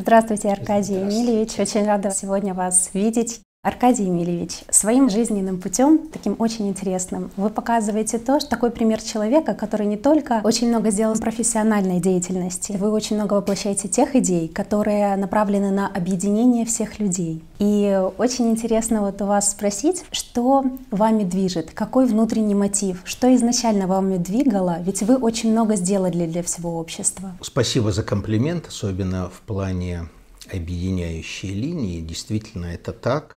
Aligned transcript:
Здравствуйте, 0.00 0.50
Аркадий 0.50 0.94
Емельевич. 0.94 1.58
Очень 1.58 1.84
рада 1.84 2.12
сегодня 2.12 2.54
вас 2.54 2.90
видеть. 2.94 3.40
Аркадий 3.68 4.04
Емельевич, 4.04 4.60
своим 4.70 5.10
жизненным 5.10 5.60
путем, 5.60 6.08
таким 6.10 6.36
очень 6.38 6.68
интересным, 6.68 7.30
вы 7.36 7.50
показываете 7.50 8.18
то, 8.18 8.40
что 8.40 8.48
такой 8.48 8.70
пример 8.70 9.02
человека, 9.02 9.52
который 9.52 9.86
не 9.86 9.98
только 9.98 10.40
очень 10.42 10.68
много 10.68 10.90
сделал 10.90 11.14
в 11.14 11.20
профессиональной 11.20 12.00
деятельности, 12.00 12.72
вы 12.72 12.90
очень 12.90 13.16
много 13.16 13.34
воплощаете 13.34 13.88
тех 13.88 14.16
идей, 14.16 14.48
которые 14.48 15.16
направлены 15.16 15.70
на 15.70 15.86
объединение 15.86 16.64
всех 16.64 16.98
людей. 16.98 17.44
И 17.58 18.00
очень 18.16 18.48
интересно 18.50 19.02
вот 19.02 19.20
у 19.20 19.26
вас 19.26 19.50
спросить, 19.50 20.02
что 20.12 20.64
вами 20.90 21.24
движет, 21.24 21.70
какой 21.72 22.06
внутренний 22.06 22.54
мотив, 22.54 23.02
что 23.04 23.34
изначально 23.36 23.86
вами 23.86 24.16
двигало, 24.16 24.78
ведь 24.80 25.02
вы 25.02 25.16
очень 25.16 25.52
много 25.52 25.76
сделали 25.76 26.26
для 26.26 26.42
всего 26.42 26.78
общества. 26.78 27.36
Спасибо 27.42 27.92
за 27.92 28.02
комплимент, 28.02 28.66
особенно 28.68 29.28
в 29.28 29.42
плане 29.42 30.08
объединяющей 30.50 31.52
линии. 31.52 32.00
Действительно, 32.00 32.66
это 32.66 32.92
так. 32.92 33.34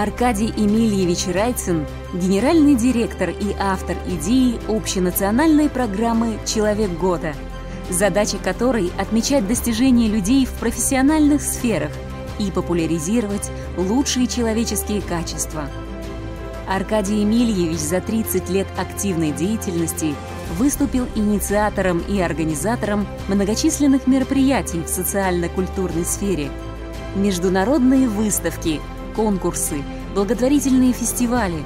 Аркадий 0.00 0.54
Эмильевич 0.56 1.26
Райцин– 1.26 1.84
генеральный 2.14 2.76
директор 2.76 3.30
и 3.30 3.52
автор 3.58 3.96
идеи 4.06 4.56
общенациональной 4.68 5.68
программы 5.68 6.38
«Человек 6.46 6.92
года», 6.92 7.34
задача 7.90 8.36
которой– 8.36 8.92
отмечать 8.96 9.48
достижения 9.48 10.06
людей 10.06 10.46
в 10.46 10.52
профессиональных 10.52 11.42
сферах 11.42 11.90
и 12.38 12.52
популяризировать 12.52 13.50
лучшие 13.76 14.28
человеческие 14.28 15.02
качества. 15.02 15.64
Аркадий 16.68 17.24
Эмильевич 17.24 17.80
за 17.80 18.00
30 18.00 18.48
лет 18.50 18.68
активной 18.78 19.32
деятельности 19.32 20.14
выступил 20.58 21.08
инициатором 21.16 21.98
и 22.08 22.20
организатором 22.20 23.04
многочисленных 23.26 24.06
мероприятий 24.06 24.80
в 24.80 24.88
социально-культурной 24.88 26.04
сфере, 26.04 26.50
международные 27.16 28.08
выставки– 28.08 28.80
конкурсы, 29.18 29.82
благотворительные 30.14 30.92
фестивали. 30.92 31.64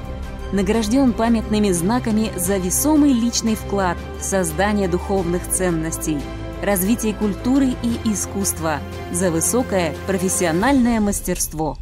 Награжден 0.51 1.13
памятными 1.13 1.71
знаками 1.71 2.31
за 2.35 2.57
весомый 2.57 3.13
личный 3.13 3.53
вклад 3.53 3.95
в 4.19 4.23
создание 4.23 4.87
духовных 4.87 5.47
ценностей, 5.47 6.17
развитие 6.63 7.13
культуры 7.13 7.75
и 7.83 8.11
искусства, 8.11 8.79
за 9.11 9.29
высокое 9.29 9.93
профессиональное 10.07 10.99
мастерство. 10.99 11.77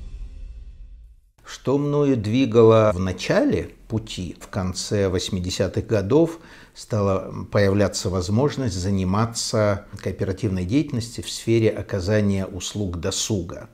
Что 1.46 1.78
мною 1.78 2.18
двигало 2.18 2.92
в 2.94 3.00
начале 3.00 3.72
пути, 3.88 4.36
в 4.42 4.50
конце 4.50 5.10
80-х 5.10 5.82
годов, 5.84 6.40
стала 6.74 7.34
появляться 7.50 8.10
возможность 8.10 8.76
заниматься 8.76 9.86
кооперативной 9.98 10.66
деятельностью 10.66 11.24
в 11.24 11.30
сфере 11.30 11.70
оказания 11.70 12.46
услуг 12.46 13.00
досуга. 13.00 13.70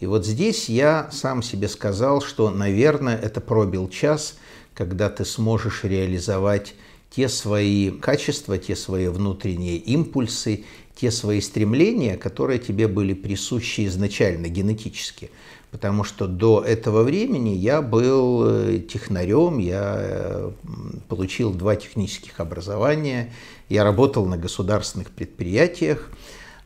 И 0.00 0.06
вот 0.06 0.26
здесь 0.26 0.68
я 0.68 1.08
сам 1.12 1.42
себе 1.42 1.68
сказал, 1.68 2.22
что, 2.22 2.50
наверное, 2.50 3.16
это 3.16 3.40
пробил 3.40 3.88
час, 3.88 4.38
когда 4.74 5.10
ты 5.10 5.26
сможешь 5.26 5.84
реализовать 5.84 6.74
те 7.10 7.28
свои 7.28 7.90
качества, 7.90 8.56
те 8.56 8.76
свои 8.76 9.08
внутренние 9.08 9.76
импульсы, 9.76 10.64
те 10.94 11.10
свои 11.10 11.40
стремления, 11.40 12.16
которые 12.16 12.58
тебе 12.58 12.88
были 12.88 13.12
присущи 13.12 13.86
изначально, 13.86 14.48
генетически. 14.48 15.30
Потому 15.70 16.02
что 16.02 16.26
до 16.26 16.62
этого 16.62 17.02
времени 17.02 17.50
я 17.50 17.80
был 17.82 18.44
э, 18.44 18.78
технарем, 18.80 19.58
я 19.58 19.96
э, 19.98 20.50
получил 21.08 21.52
два 21.52 21.76
технических 21.76 22.40
образования, 22.40 23.32
я 23.68 23.84
работал 23.84 24.26
на 24.26 24.36
государственных 24.36 25.10
предприятиях, 25.10 26.10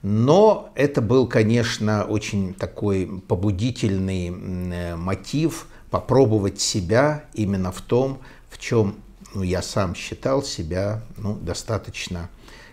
но 0.07 0.71
это 0.75 1.01
был, 1.01 1.27
конечно, 1.27 2.05
очень 2.05 2.53
такой 2.53 3.23
побудительный 3.27 4.29
э, 4.29 4.97
мотив 4.97 5.67
попробовать 5.89 6.61
себя 6.61 7.25
именно 7.33 7.73
в 7.73 7.81
том, 7.81 8.19
в 8.51 8.59
чем 8.59 8.97
ну, 9.35 9.43
я 9.43 9.63
сам 9.63 9.95
считал 9.95 10.43
себя 10.43 11.03
ну, 11.17 11.37
достаточно 11.37 12.29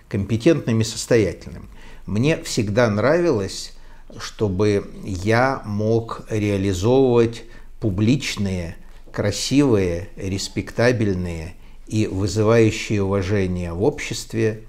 компетентным 0.10 0.82
и 0.82 0.84
состоятельным. 0.84 1.70
Мне 2.06 2.36
всегда 2.44 2.90
нравилось, 2.90 3.78
чтобы 4.18 4.92
я 5.06 5.62
мог 5.64 6.24
реализовывать 6.30 7.46
публичные, 7.80 8.76
красивые, 9.14 10.10
респектабельные 10.18 11.56
и 11.88 12.08
вызывающие 12.08 13.02
уважение 13.02 13.72
в 13.72 13.84
обществе 13.84 14.64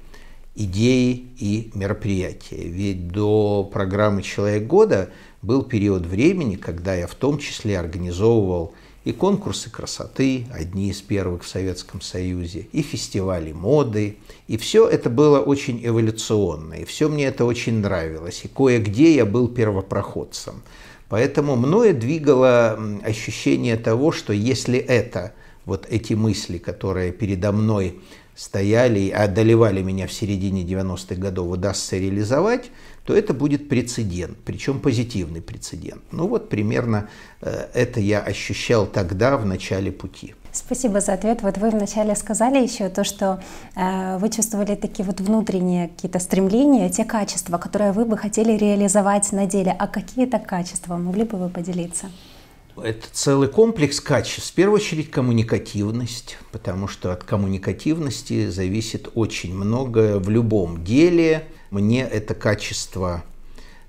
идеи 0.54 1.26
и 1.38 1.70
мероприятия. 1.74 2.68
Ведь 2.68 3.08
до 3.08 3.68
программы 3.72 4.22
«Человек 4.22 4.66
года» 4.66 5.10
был 5.40 5.62
период 5.62 6.06
времени, 6.06 6.56
когда 6.56 6.94
я 6.94 7.06
в 7.06 7.14
том 7.14 7.38
числе 7.38 7.78
организовывал 7.78 8.74
и 9.04 9.12
конкурсы 9.12 9.68
красоты, 9.70 10.46
одни 10.52 10.90
из 10.90 11.00
первых 11.00 11.42
в 11.42 11.48
Советском 11.48 12.00
Союзе, 12.00 12.68
и 12.72 12.82
фестивали 12.82 13.52
моды. 13.52 14.18
И 14.46 14.56
все 14.56 14.88
это 14.88 15.10
было 15.10 15.40
очень 15.40 15.84
эволюционно, 15.84 16.74
и 16.74 16.84
все 16.84 17.08
мне 17.08 17.24
это 17.24 17.44
очень 17.44 17.78
нравилось. 17.78 18.42
И 18.44 18.48
кое-где 18.48 19.16
я 19.16 19.26
был 19.26 19.48
первопроходцем. 19.48 20.62
Поэтому 21.08 21.56
мною 21.56 21.94
двигало 21.98 22.78
ощущение 23.02 23.76
того, 23.76 24.12
что 24.12 24.32
если 24.32 24.78
это, 24.78 25.32
вот 25.64 25.86
эти 25.90 26.14
мысли, 26.14 26.58
которые 26.58 27.12
передо 27.12 27.52
мной 27.52 28.00
стояли 28.34 29.00
и 29.00 29.10
одолевали 29.10 29.82
меня 29.82 30.06
в 30.06 30.12
середине 30.12 30.62
90-х 30.62 31.15
годов, 31.16 31.48
удастся 31.48 31.97
реализовать, 31.97 32.70
то 33.04 33.15
это 33.15 33.34
будет 33.34 33.69
прецедент, 33.69 34.38
причем 34.44 34.81
позитивный 34.81 35.43
прецедент. 35.43 36.03
Ну 36.12 36.28
вот 36.28 36.48
примерно 36.48 37.09
э, 37.41 37.66
это 37.75 38.00
я 38.00 38.20
ощущал 38.20 38.87
тогда 38.87 39.37
в 39.37 39.44
начале 39.44 39.91
пути. 39.91 40.34
Спасибо 40.53 41.00
за 41.00 41.15
ответ. 41.15 41.43
Вот 41.43 41.56
вы 41.59 41.70
вначале 41.70 42.15
сказали 42.15 42.62
еще 42.62 42.91
то, 42.91 43.04
что 43.04 43.43
э, 43.75 44.19
вы 44.19 44.28
чувствовали 44.28 44.76
такие 44.76 45.04
вот 45.04 45.20
внутренние 45.20 45.88
какие-то 45.88 46.19
стремления, 46.19 46.91
те 46.91 47.04
качества, 47.04 47.59
которые 47.59 47.93
вы 47.93 48.04
бы 48.04 48.16
хотели 48.16 48.53
реализовать 48.53 49.32
на 49.32 49.47
деле. 49.47 49.75
А 49.76 49.87
какие 49.87 50.26
это 50.26 50.38
качества? 50.38 50.97
Могли 50.97 51.25
бы 51.25 51.38
вы 51.38 51.49
поделиться? 51.49 52.10
Это 52.77 53.06
целый 53.12 53.49
комплекс 53.49 54.00
качеств. 54.00 54.50
В 54.50 54.55
первую 54.55 54.81
очередь 54.81 55.10
коммуникативность, 55.10 56.38
потому 56.53 56.88
что 56.88 57.12
от 57.12 57.22
коммуникативности 57.22 58.49
зависит 58.49 59.10
очень 59.15 59.55
многое 59.55 60.19
в 60.19 60.31
любом 60.31 60.82
деле. 60.82 61.49
Мне 61.71 62.03
это 62.03 62.34
качество, 62.34 63.25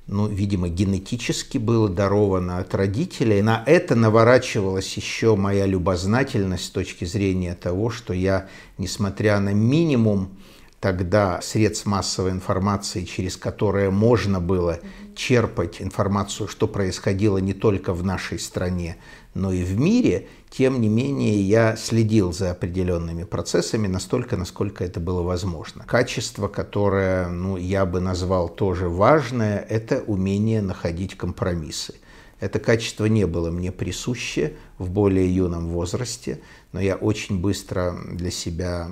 ну, 0.07 0.27
видимо, 0.27 0.67
генетически 0.67 1.57
было 1.57 1.87
даровано 1.87 2.57
от 2.57 2.75
родителей. 2.75 3.41
На 3.41 3.63
это 3.65 3.95
наворачивалась 3.95 4.97
еще 4.97 5.37
моя 5.37 5.65
любознательность 5.65 6.65
с 6.65 6.69
точки 6.69 7.05
зрения 7.05 7.55
того, 7.55 7.89
что 7.89 8.13
я, 8.13 8.49
несмотря 8.77 9.39
на 9.39 9.53
минимум 9.53 10.29
тогда 10.81 11.39
средств 11.41 11.85
массовой 11.85 12.31
информации, 12.31 13.05
через 13.05 13.37
которые 13.37 13.91
можно 13.91 14.41
было 14.41 14.81
черпать 15.15 15.81
информацию, 15.81 16.47
что 16.47 16.67
происходило 16.67 17.37
не 17.37 17.53
только 17.53 17.93
в 17.93 18.03
нашей 18.03 18.39
стране, 18.39 18.97
но 19.33 19.51
и 19.51 19.63
в 19.63 19.79
мире, 19.79 20.27
тем 20.49 20.79
не 20.79 20.89
менее 20.89 21.41
я 21.41 21.75
следил 21.75 22.31
за 22.31 22.51
определенными 22.51 23.23
процессами 23.23 23.87
настолько, 23.87 24.37
насколько 24.37 24.83
это 24.83 24.99
было 24.99 25.21
возможно. 25.23 25.83
Качество, 25.85 26.47
которое 26.47 27.27
ну, 27.29 27.57
я 27.57 27.85
бы 27.85 27.99
назвал 27.99 28.49
тоже 28.49 28.89
важное, 28.89 29.57
это 29.57 30.03
умение 30.05 30.61
находить 30.61 31.17
компромиссы. 31.17 31.95
Это 32.39 32.59
качество 32.59 33.05
не 33.05 33.25
было 33.25 33.51
мне 33.51 33.71
присуще 33.71 34.57
в 34.77 34.89
более 34.89 35.33
юном 35.33 35.69
возрасте, 35.69 36.41
но 36.73 36.81
я 36.81 36.97
очень 36.97 37.39
быстро 37.39 37.97
для 38.11 38.31
себя 38.31 38.89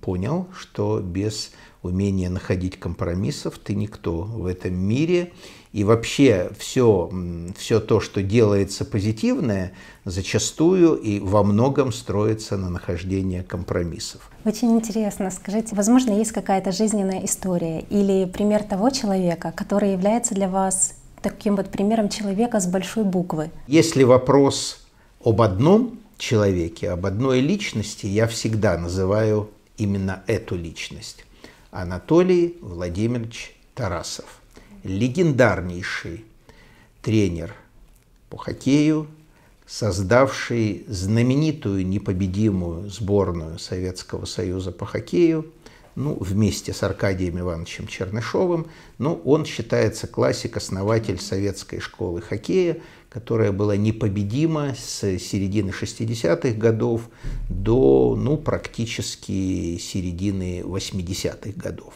понял, 0.00 0.48
что 0.52 1.00
без 1.00 1.52
умения 1.86 2.28
находить 2.28 2.78
компромиссов 2.78 3.58
ты 3.58 3.74
никто 3.74 4.22
в 4.22 4.46
этом 4.46 4.74
мире. 4.74 5.32
И 5.72 5.84
вообще 5.84 6.50
все, 6.58 7.10
все 7.58 7.80
то, 7.80 8.00
что 8.00 8.22
делается 8.22 8.84
позитивное, 8.86 9.72
зачастую 10.06 10.94
и 10.94 11.20
во 11.20 11.42
многом 11.42 11.92
строится 11.92 12.56
на 12.56 12.70
нахождение 12.70 13.42
компромиссов. 13.42 14.30
Очень 14.44 14.74
интересно. 14.76 15.30
Скажите, 15.30 15.74
возможно, 15.76 16.12
есть 16.12 16.32
какая-то 16.32 16.72
жизненная 16.72 17.24
история 17.26 17.80
или 17.90 18.24
пример 18.24 18.62
того 18.62 18.88
человека, 18.88 19.52
который 19.54 19.92
является 19.92 20.34
для 20.34 20.48
вас 20.48 20.94
таким 21.20 21.56
вот 21.56 21.68
примером 21.68 22.08
человека 22.08 22.58
с 22.58 22.66
большой 22.66 23.04
буквы. 23.04 23.50
Если 23.66 24.02
вопрос 24.04 24.86
об 25.22 25.42
одном 25.42 25.98
человеке, 26.16 26.90
об 26.90 27.04
одной 27.04 27.40
личности, 27.40 28.06
я 28.06 28.26
всегда 28.26 28.78
называю 28.78 29.50
именно 29.76 30.22
эту 30.26 30.56
личность. 30.56 31.25
Анатолий 31.76 32.56
Владимирович 32.62 33.54
Тарасов. 33.74 34.40
Легендарнейший 34.82 36.24
тренер 37.02 37.54
по 38.30 38.38
хоккею, 38.38 39.08
создавший 39.66 40.86
знаменитую 40.88 41.86
непобедимую 41.86 42.88
сборную 42.88 43.58
Советского 43.58 44.24
Союза 44.24 44.72
по 44.72 44.86
хоккею, 44.86 45.52
ну, 45.96 46.16
вместе 46.20 46.72
с 46.72 46.82
Аркадием 46.82 47.40
Ивановичем 47.40 47.86
Чернышовым. 47.88 48.66
Ну, 48.98 49.20
он 49.24 49.46
считается 49.46 50.06
классик, 50.06 50.56
основатель 50.56 51.18
советской 51.18 51.80
школы 51.80 52.20
хоккея, 52.20 52.78
которая 53.08 53.50
была 53.50 53.76
непобедима 53.76 54.74
с 54.78 55.18
середины 55.18 55.70
60-х 55.70 56.50
годов 56.58 57.08
до 57.48 58.14
ну, 58.16 58.36
практически 58.36 59.78
середины 59.78 60.60
80-х 60.60 61.58
годов. 61.58 61.94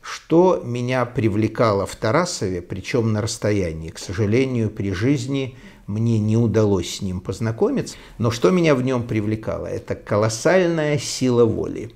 Что 0.00 0.62
меня 0.64 1.04
привлекало 1.06 1.86
в 1.86 1.96
Тарасове, 1.96 2.62
причем 2.62 3.12
на 3.12 3.20
расстоянии, 3.20 3.88
к 3.88 3.98
сожалению, 3.98 4.70
при 4.70 4.92
жизни 4.92 5.56
мне 5.86 6.18
не 6.18 6.36
удалось 6.36 6.96
с 6.96 7.02
ним 7.02 7.20
познакомиться, 7.20 7.96
но 8.18 8.30
что 8.30 8.50
меня 8.50 8.74
в 8.74 8.82
нем 8.82 9.04
привлекало, 9.06 9.66
это 9.66 9.94
колоссальная 9.94 10.98
сила 10.98 11.44
воли, 11.44 11.90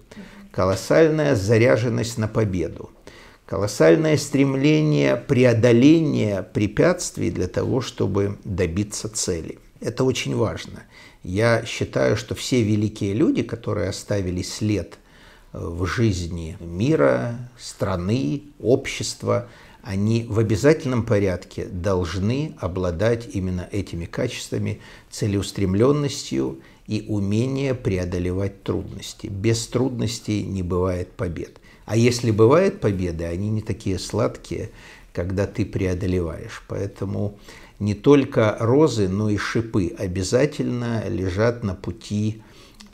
колоссальная 0.51 1.35
заряженность 1.35 2.19
на 2.19 2.29
победу, 2.29 2.91
колоссальное 3.47 4.17
стремление 4.17 5.17
преодоления 5.17 6.43
препятствий 6.43 7.31
для 7.31 7.49
того, 7.49 7.81
чтобы 7.81 8.39
добиться 8.45 9.09
цели. 9.09 9.59
Это 9.81 10.05
очень 10.05 10.37
важно. 10.37 10.85
Я 11.23 11.65
считаю, 11.65 12.17
что 12.17 12.35
все 12.35 12.63
великие 12.63 13.15
люди, 13.15 13.43
которые 13.43 13.89
оставили 13.89 14.43
след 14.43 14.99
в 15.53 15.87
жизни 15.87 16.57
мира, 16.61 17.51
страны, 17.59 18.43
общества, 18.61 19.49
они 19.83 20.27
в 20.29 20.39
обязательном 20.39 21.07
порядке 21.07 21.65
должны 21.65 22.55
обладать 22.59 23.29
именно 23.33 23.69
этими 23.73 24.05
качествами, 24.05 24.81
целеустремленностью 25.11 26.61
и 26.89 27.05
умение 27.07 27.75
преодолевать 27.75 28.65
трудности. 28.65 29.29
Без 29.29 29.67
трудностей 29.69 30.43
не 30.43 30.63
бывает 30.63 31.13
побед. 31.13 31.61
А 31.85 31.97
если 31.97 32.31
бывают 32.31 32.81
победы, 32.81 33.25
они 33.25 33.51
не 33.51 33.61
такие 33.61 33.99
сладкие, 33.99 34.71
когда 35.13 35.47
ты 35.47 35.65
преодолеваешь. 35.65 36.65
Поэтому 36.67 37.39
не 37.79 37.95
только 37.95 38.57
розы, 38.59 39.09
но 39.09 39.31
и 39.31 39.37
шипы 39.37 39.95
обязательно 39.97 41.07
лежат 41.09 41.63
на 41.63 41.75
пути 41.75 42.43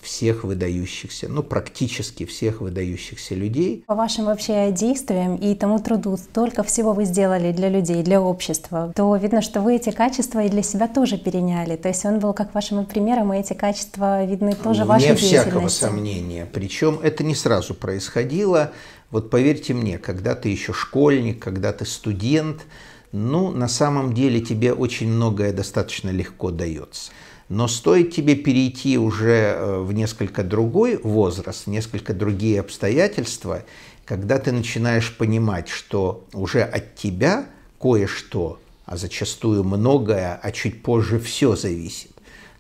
всех 0.05 0.45
выдающихся, 0.45 1.29
ну, 1.29 1.43
практически 1.43 2.25
всех 2.25 2.61
выдающихся 2.61 3.35
людей. 3.35 3.83
По 3.87 3.95
вашим 3.95 4.27
вообще 4.27 4.71
действиям 4.71 5.37
и 5.37 5.55
тому 5.55 5.79
труду 5.81 6.17
столько 6.17 6.63
всего 6.63 6.93
вы 6.93 7.05
сделали 7.05 7.53
для 7.53 7.69
людей, 7.69 8.03
для 8.03 8.21
общества, 8.21 8.93
то 8.95 9.17
видно, 9.17 9.43
что 9.43 9.61
вы 9.61 9.77
эти 9.77 9.91
качества 9.91 10.45
и 10.45 10.49
для 10.49 10.63
себя 10.63 10.87
тоже 10.87 11.19
переняли. 11.19 11.77
То 11.77 11.89
есть 11.89 12.05
он 12.05 12.21
был 12.21 12.33
как 12.35 12.55
вашим 12.55 12.85
примером, 12.87 13.33
и 13.33 13.39
эти 13.39 13.55
качества 13.55 14.25
видны 14.25 14.55
тоже 14.55 14.85
вашей 14.85 15.09
Вне 15.09 15.17
всякого 15.17 15.69
сомнения. 15.69 16.47
Причем 16.53 17.01
это 17.03 17.25
не 17.25 17.35
сразу 17.35 17.75
происходило. 17.75 18.73
Вот 19.11 19.31
поверьте 19.31 19.75
мне, 19.75 19.99
когда 19.99 20.35
ты 20.35 20.49
еще 20.49 20.73
школьник, 20.73 21.43
когда 21.43 21.73
ты 21.73 21.87
студент, 21.87 22.67
ну, 23.13 23.51
на 23.51 23.69
самом 23.69 24.13
деле 24.13 24.41
тебе 24.41 24.73
очень 24.73 25.09
многое 25.09 25.53
достаточно 25.53 26.11
легко 26.11 26.51
дается. 26.51 27.13
Но 27.49 27.69
стоит 27.69 28.13
тебе 28.15 28.37
перейти 28.37 28.97
уже 28.97 29.55
э, 29.57 29.81
в 29.81 29.93
несколько 29.93 30.43
другой 30.43 30.97
возраст, 30.97 31.67
несколько 31.67 32.15
другие 32.15 32.61
обстоятельства, 32.61 33.65
когда 34.05 34.39
ты 34.39 34.53
начинаешь 34.53 35.15
понимать, 35.17 35.69
что 35.69 36.27
уже 36.33 36.63
от 36.63 36.95
тебя 36.95 37.47
кое-что, 37.81 38.59
а 38.87 38.97
зачастую 38.97 39.65
многое, 39.65 40.39
а 40.43 40.53
чуть 40.53 40.83
позже 40.83 41.19
все 41.19 41.57
зависит, 41.57 42.13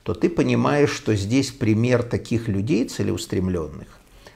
то 0.02 0.14
ты 0.14 0.28
понимаешь, 0.28 0.90
что 0.90 1.14
здесь 1.14 1.50
пример 1.50 2.02
таких 2.02 2.48
людей 2.48 2.86
целеустремленных, 2.86 3.88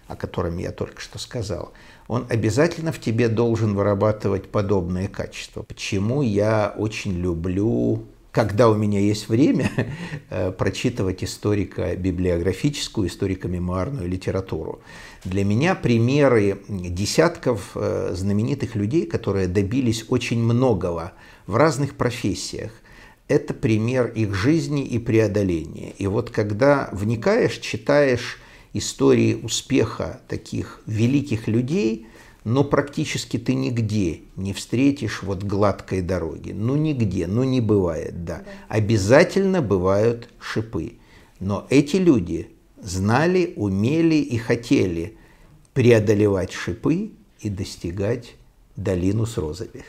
о 0.07 0.17
котором 0.17 0.57
я 0.59 0.73
только 0.73 1.01
что 1.01 1.19
сказал, 1.19 1.73
он 2.09 2.27
обязательно 2.31 2.91
в 2.91 3.01
тебе 3.01 3.29
должен 3.29 3.75
вырабатывать 3.75 4.49
подобные 4.51 5.09
качества. 5.09 5.63
Почему 5.63 6.23
я 6.23 6.75
очень 6.77 7.13
люблю 7.13 8.07
когда 8.33 8.69
у 8.69 8.75
меня 8.75 9.01
есть 9.01 9.29
время, 9.29 9.71
э, 10.31 10.53
прочитывать 10.53 11.25
историко-библиографическую, 11.25 13.09
историко-мемуарную 13.09 14.09
литературу. 14.09 14.81
Для 15.25 15.45
меня 15.45 15.75
примеры 15.75 16.61
десятков 16.69 17.73
э, 17.75 18.13
знаменитых 18.15 18.75
людей, 18.75 19.07
которые 19.07 19.49
добились 19.49 20.05
очень 20.09 20.43
многого 20.43 21.13
в 21.47 21.57
разных 21.57 21.95
профессиях, 21.95 22.73
это 23.29 23.53
пример 23.55 24.07
их 24.07 24.35
жизни 24.35 24.87
и 24.87 24.99
преодоления. 24.99 25.93
И 25.99 26.07
вот 26.07 26.31
когда 26.31 26.89
вникаешь, 26.93 27.59
читаешь 27.59 28.39
истории 28.73 29.39
успеха 29.43 30.21
таких 30.29 30.81
великих 30.87 31.49
людей– 31.49 32.07
но 32.49 32.65
практически 32.65 33.37
ты 33.37 33.55
нигде 33.55 34.23
не 34.37 34.55
встретишь 34.55 35.23
вот 35.23 35.43
гладкой 35.43 36.01
дороги. 36.01 36.53
Ну 36.53 36.77
нигде, 36.77 37.27
ну 37.27 37.45
не 37.45 37.61
бывает, 37.61 38.25
да. 38.25 38.43
Обязательно 38.69 39.61
бывают 39.61 40.31
шипы. 40.41 40.95
Но 41.41 41.67
эти 41.69 41.97
люди 41.97 42.49
знали, 42.83 43.53
умели 43.57 44.15
и 44.15 44.39
хотели 44.39 45.19
преодолевать 45.75 46.53
шипы 46.53 47.11
и 47.41 47.51
достигать 47.51 48.35
долину 48.77 49.27
с 49.27 49.37
розами. 49.37 49.85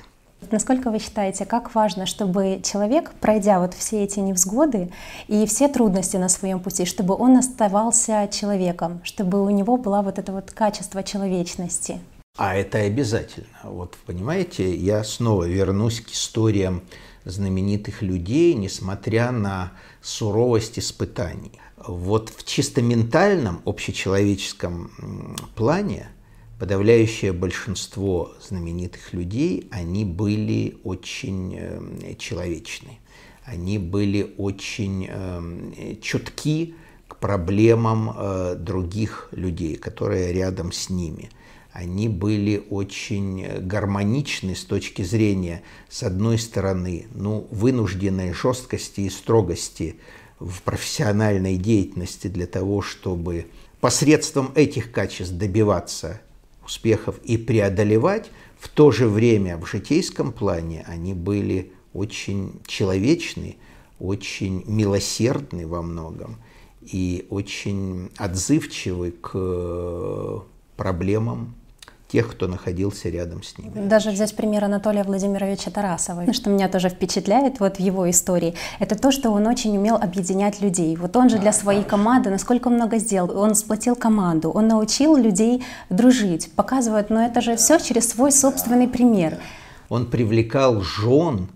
Насколько 0.52 0.92
вы 0.92 1.00
считаете, 1.00 1.46
как 1.46 1.74
важно, 1.74 2.06
чтобы 2.06 2.60
человек, 2.62 3.14
пройдя 3.22 3.62
вот 3.62 3.74
все 3.74 4.04
эти 4.04 4.20
невзгоды 4.20 4.92
и 5.30 5.46
все 5.46 5.70
трудности 5.70 6.18
на 6.18 6.28
своем 6.28 6.60
пути, 6.60 6.84
чтобы 6.84 7.16
он 7.16 7.38
оставался 7.38 8.30
человеком, 8.30 9.00
чтобы 9.06 9.42
у 9.46 9.50
него 9.50 9.78
было 9.78 10.02
вот 10.02 10.20
это 10.20 10.34
вот 10.34 10.52
качество 10.52 11.04
человечности? 11.04 12.00
А 12.40 12.56
это 12.56 12.78
обязательно. 12.78 13.60
Вот 13.64 13.98
понимаете, 14.06 14.74
я 14.74 15.04
снова 15.04 15.44
вернусь 15.44 16.00
к 16.00 16.12
историям 16.12 16.84
знаменитых 17.26 18.02
людей, 18.02 18.54
несмотря 18.54 19.32
на 19.32 19.74
суровость 20.02 20.80
испытаний. 20.80 21.52
Вот 21.76 22.30
в 22.30 22.46
чисто 22.46 22.82
ментальном, 22.82 23.62
общечеловеческом 23.66 24.90
плане 25.58 26.08
подавляющее 26.60 27.34
большинство 27.34 28.32
знаменитых 28.42 29.12
людей, 29.12 29.68
они 29.70 30.06
были 30.06 30.78
очень 30.86 31.58
э, 31.58 32.16
человечны. 32.18 33.00
Они 33.44 33.78
были 33.78 34.34
очень 34.38 35.08
э, 35.10 35.96
чутки 36.02 36.74
к 37.10 37.18
проблемам 37.18 38.16
э, 38.16 38.56
других 38.56 39.28
людей, 39.34 39.76
которые 39.76 40.32
рядом 40.32 40.72
с 40.72 40.90
ними– 40.90 41.30
они 41.71 42.10
были 42.10 42.63
очень 42.69 43.60
гармоничны 43.60 44.56
с 44.56 44.66
точки 44.66 45.04
зрения, 45.04 45.62
с 45.88 46.04
одной 46.04 46.40
стороны, 46.40 47.07
ну, 47.14 47.47
вынужденной 47.52 48.33
жесткости 48.33 49.02
и 49.02 49.09
строгости 49.09 49.97
в 50.40 50.61
профессиональной 50.64 51.57
деятельности 51.57 52.28
для 52.28 52.47
того, 52.47 52.81
чтобы 52.81 53.47
посредством 53.81 54.52
этих 54.56 54.92
качеств 54.92 55.33
добиваться 55.33 56.21
успехов 56.66 57.19
и 57.23 57.38
преодолевать, 57.38 58.31
в 58.57 58.68
то 58.68 58.92
же 58.92 59.07
время 59.07 59.57
в 59.57 59.66
житейском 59.66 60.31
плане 60.31 60.83
они 60.88 61.14
были 61.14 61.71
очень 61.94 62.59
человечны, 62.68 63.57
очень 63.99 64.64
милосердны 64.66 65.68
во 65.68 65.81
многом 65.81 66.38
и 66.81 67.26
очень 67.30 68.09
отзывчивы 68.18 69.11
к 69.11 70.44
проблемам 70.76 71.56
тех, 72.11 72.31
кто 72.31 72.47
находился 72.47 73.09
рядом 73.09 73.44
с 73.44 73.57
ними. 73.57 73.87
Даже 73.87 74.09
взять 74.09 74.35
пример 74.35 74.63
Анатолия 74.63 75.04
Владимировича 75.04 75.69
Тарасова, 75.69 76.33
что 76.33 76.49
меня 76.49 76.68
тоже 76.68 76.89
впечатляет 76.89 77.59
вот 77.59 77.78
в 77.78 77.80
его 77.80 78.09
истории, 78.09 78.56
это 78.80 78.95
то, 78.95 79.11
что 79.11 79.30
он 79.30 79.45
очень 79.45 79.78
умел 79.78 79.95
объединять 79.95 80.59
людей. 80.59 80.95
Вот 80.95 81.16
он 81.16 81.30
же 81.30 81.37
для 81.37 81.54
своей 81.54 81.83
команды 81.83 82.31
насколько 82.31 82.69
много 82.69 82.97
сделал. 82.97 83.37
Он 83.37 83.54
сплотил 83.54 83.95
команду, 83.95 84.49
он 84.49 84.68
научил 84.68 85.16
людей 85.16 85.63
дружить, 85.89 86.51
показывает, 86.56 87.11
но 87.11 87.23
это 87.23 87.42
же 87.42 87.56
все 87.56 87.80
через 87.80 88.09
свой 88.09 88.31
собственный 88.31 88.87
пример. 88.87 89.37
Он 89.87 90.07
привлекал 90.07 90.81
жен 90.81 91.47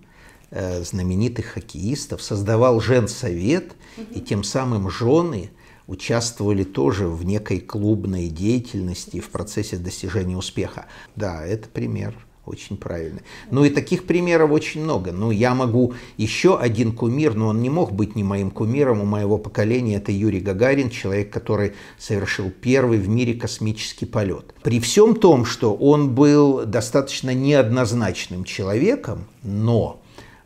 э, 0.51 0.83
знаменитых 0.83 1.45
хоккеистов, 1.45 2.22
создавал 2.22 2.79
женсовет, 2.79 3.74
и 4.12 4.19
тем 4.19 4.43
самым 4.43 4.89
жены– 4.89 5.50
участвовали 5.88 6.63
тоже 6.63 7.08
в 7.08 7.25
некой 7.25 7.60
клубной 7.60 8.28
деятельности 8.28 9.20
в 9.20 9.30
процессе 9.30 9.78
достижения 9.78 10.38
успеха. 10.38 10.86
Да, 11.16 11.46
это 11.46 11.68
пример 11.70 12.16
очень 12.46 12.75
правильный. 12.75 13.22
Ну 13.52 13.63
и 13.63 13.70
таких 13.70 14.06
примеров 14.06 14.52
очень 14.52 14.84
много. 14.84 15.12
Ну, 15.12 15.32
я 15.32 15.56
могу 15.56 15.94
еще 16.18 16.58
один 16.60 16.92
кумир, 16.92 17.36
но 17.36 17.48
он 17.48 17.62
не 17.62 17.70
мог 17.70 17.94
быть 17.94 18.16
не 18.16 18.24
моим 18.24 18.52
кумиром 18.52 19.02
у 19.02 19.06
моего 19.06 19.38
поколения. 19.38 19.96
Это 19.96 20.12
Юрий 20.12 20.42
Гагарин, 20.42 20.90
человек, 20.90 21.32
который 21.32 21.74
совершил 21.98 22.52
первый 22.52 22.98
в 22.98 23.08
мире 23.08 23.34
космический 23.34 24.06
полет. 24.06 24.54
При 24.62 24.80
всем 24.82 25.16
том, 25.16 25.46
что 25.46 25.74
он 25.74 26.13
был 26.13 26.66
достаточно 26.66 27.34
неоднозначным 27.34 28.44
человеком, 28.44 29.25
но 29.42 30.02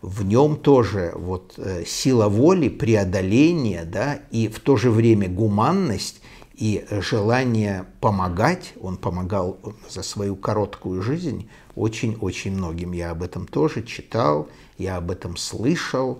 в 0.07 0.23
нем 0.23 0.55
тоже 0.55 1.11
вот 1.15 1.55
э, 1.57 1.83
сила 1.85 2.29
воли, 2.29 2.69
преодоление, 2.69 3.83
да, 3.83 4.19
и 4.31 4.47
в 4.47 4.59
то 4.61 4.77
же 4.77 4.89
время 4.89 5.27
гуманность 5.27 6.21
и 6.55 6.85
желание 6.89 7.85
помогать, 7.99 8.73
он 8.81 8.95
помогал 8.95 9.59
за 9.89 10.03
свою 10.03 10.37
короткую 10.37 11.01
жизнь 11.01 11.49
очень-очень 11.75 12.53
многим. 12.53 12.93
Я 12.93 13.11
об 13.11 13.21
этом 13.21 13.47
тоже 13.47 13.83
читал, 13.83 14.47
я 14.77 14.95
об 14.95 15.11
этом 15.11 15.35
слышал. 15.35 16.19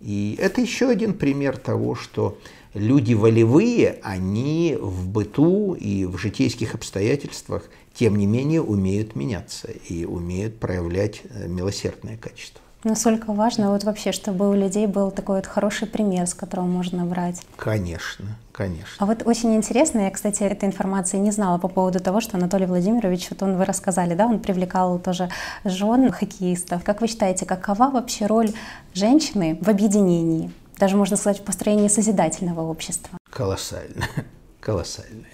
И 0.00 0.36
это 0.40 0.62
еще 0.62 0.88
один 0.88 1.12
пример 1.12 1.58
того, 1.58 1.94
что 1.94 2.38
люди 2.72 3.12
волевые, 3.12 4.00
они 4.02 4.76
в 4.80 5.06
быту 5.06 5.74
и 5.74 6.06
в 6.06 6.16
житейских 6.16 6.74
обстоятельствах, 6.74 7.68
тем 7.92 8.16
не 8.16 8.26
менее, 8.26 8.62
умеют 8.62 9.14
меняться 9.14 9.68
и 9.88 10.06
умеют 10.06 10.58
проявлять 10.58 11.20
э, 11.24 11.46
милосердное 11.46 12.16
качество. 12.16 12.62
Насколько 12.84 13.32
важно 13.32 13.72
вот 13.72 13.82
вообще, 13.82 14.12
чтобы 14.12 14.48
у 14.48 14.54
людей 14.54 14.86
был 14.86 15.10
такой 15.10 15.36
вот 15.36 15.46
хороший 15.46 15.88
пример, 15.88 16.28
с 16.28 16.34
которого 16.34 16.66
можно 16.66 17.04
брать. 17.04 17.42
Конечно, 17.56 18.36
конечно. 18.52 18.94
А 18.98 19.06
вот 19.06 19.26
очень 19.26 19.56
интересно, 19.56 20.00
я, 20.00 20.10
кстати, 20.12 20.44
этой 20.44 20.66
информации 20.68 21.16
не 21.16 21.32
знала 21.32 21.58
по 21.58 21.66
поводу 21.66 21.98
того, 21.98 22.20
что 22.20 22.36
Анатолий 22.36 22.66
Владимирович, 22.66 23.30
вот 23.30 23.42
он, 23.42 23.56
вы 23.56 23.64
рассказали, 23.64 24.14
да, 24.14 24.26
он 24.26 24.38
привлекал 24.38 25.00
тоже 25.00 25.28
жен 25.64 26.12
хоккеистов. 26.12 26.84
Как 26.84 27.00
вы 27.00 27.08
считаете, 27.08 27.46
какова 27.46 27.90
вообще 27.90 28.26
роль 28.26 28.52
женщины 28.94 29.58
в 29.60 29.68
объединении? 29.68 30.52
Даже, 30.78 30.96
можно 30.96 31.16
сказать, 31.16 31.40
в 31.40 31.42
построении 31.42 31.88
созидательного 31.88 32.60
общества. 32.60 33.18
Колоссальная, 33.28 34.08
колоссальная. 34.60 35.26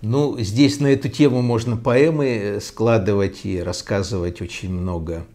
Ну, 0.00 0.38
здесь 0.38 0.80
на 0.80 0.86
эту 0.86 1.10
тему 1.10 1.42
можно 1.42 1.76
поэмы 1.76 2.60
складывать 2.62 3.44
и 3.44 3.62
рассказывать 3.62 4.40
очень 4.40 4.72
много 4.72 5.26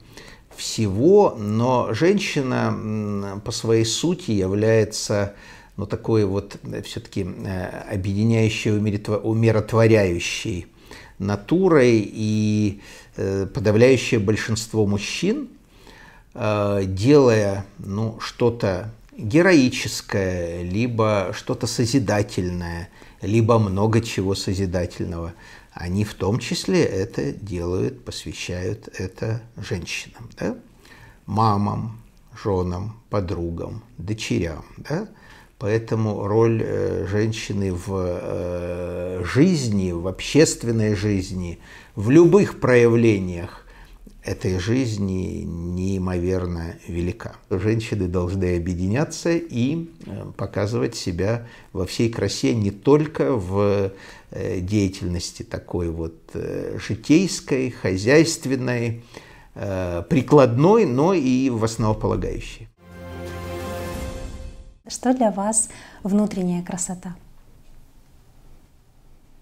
всего, 0.57 1.35
но 1.37 1.93
женщина 1.93 3.39
по 3.45 3.51
своей 3.51 3.85
сути 3.85 4.31
является 4.31 5.33
ну, 5.77 5.85
такой 5.85 6.25
вот 6.25 6.57
все-таки 6.85 7.23
э, 7.23 7.93
объединяющей, 7.93 8.71
умиротворяющей 8.71 10.67
натурой 11.19 12.09
и 12.11 12.81
э, 13.15 13.45
подавляющее 13.45 14.19
большинство 14.19 14.87
мужчин, 14.87 15.49
э, 16.33 16.83
делая 16.85 17.65
ну, 17.77 18.19
что-то 18.19 18.91
героическое, 19.15 20.63
либо 20.63 21.31
что-то 21.35 21.67
созидательное, 21.67 22.89
либо 23.21 23.59
много 23.59 24.01
чего 24.01 24.35
созидательного– 24.35 25.33
они 25.79 26.03
в 26.03 26.13
том 26.13 26.39
числе 26.39 26.83
это 26.83 27.31
делают, 27.31 28.03
посвящают 28.03 28.89
это 28.97 29.41
женщинам, 29.57 30.29
да? 30.39 30.57
мамам, 31.25 32.01
женам, 32.43 32.99
подругам, 33.09 33.83
дочерям. 33.97 34.65
Да? 34.77 35.07
Поэтому 35.59 36.27
роль 36.27 36.61
э, 36.63 37.07
женщины 37.07 37.73
в 37.73 37.89
э, 37.89 39.23
жизни, 39.23 39.91
в 39.91 40.07
общественной 40.07 40.95
жизни, 40.95 41.59
в 41.95 42.09
любых 42.09 42.59
проявлениях 42.59 43.67
этой 44.23 44.59
жизни 44.59 45.43
неимоверно 45.43 46.75
велика. 46.87 47.35
Женщины 47.49 48.07
должны 48.07 48.57
объединяться 48.57 49.31
и 49.31 49.89
э, 50.05 50.31
показывать 50.35 50.95
себя 50.95 51.47
во 51.71 51.85
всей 51.85 52.09
красе 52.09 52.53
не 52.53 52.71
только 52.71 53.33
в 53.33 53.93
деятельности 54.31 55.43
такой 55.43 55.89
вот 55.89 56.31
э, 56.33 56.77
житейской, 56.79 57.71
хозяйственной, 57.71 59.03
прикладной, 60.09 60.85
но 60.85 61.15
и 61.15 61.49
в 61.49 61.63
основополагающей. 61.63 62.69
Что 64.87 65.15
для 65.15 65.31
вас 65.31 65.69
внутренняя 66.03 66.63
красота? 66.63 67.15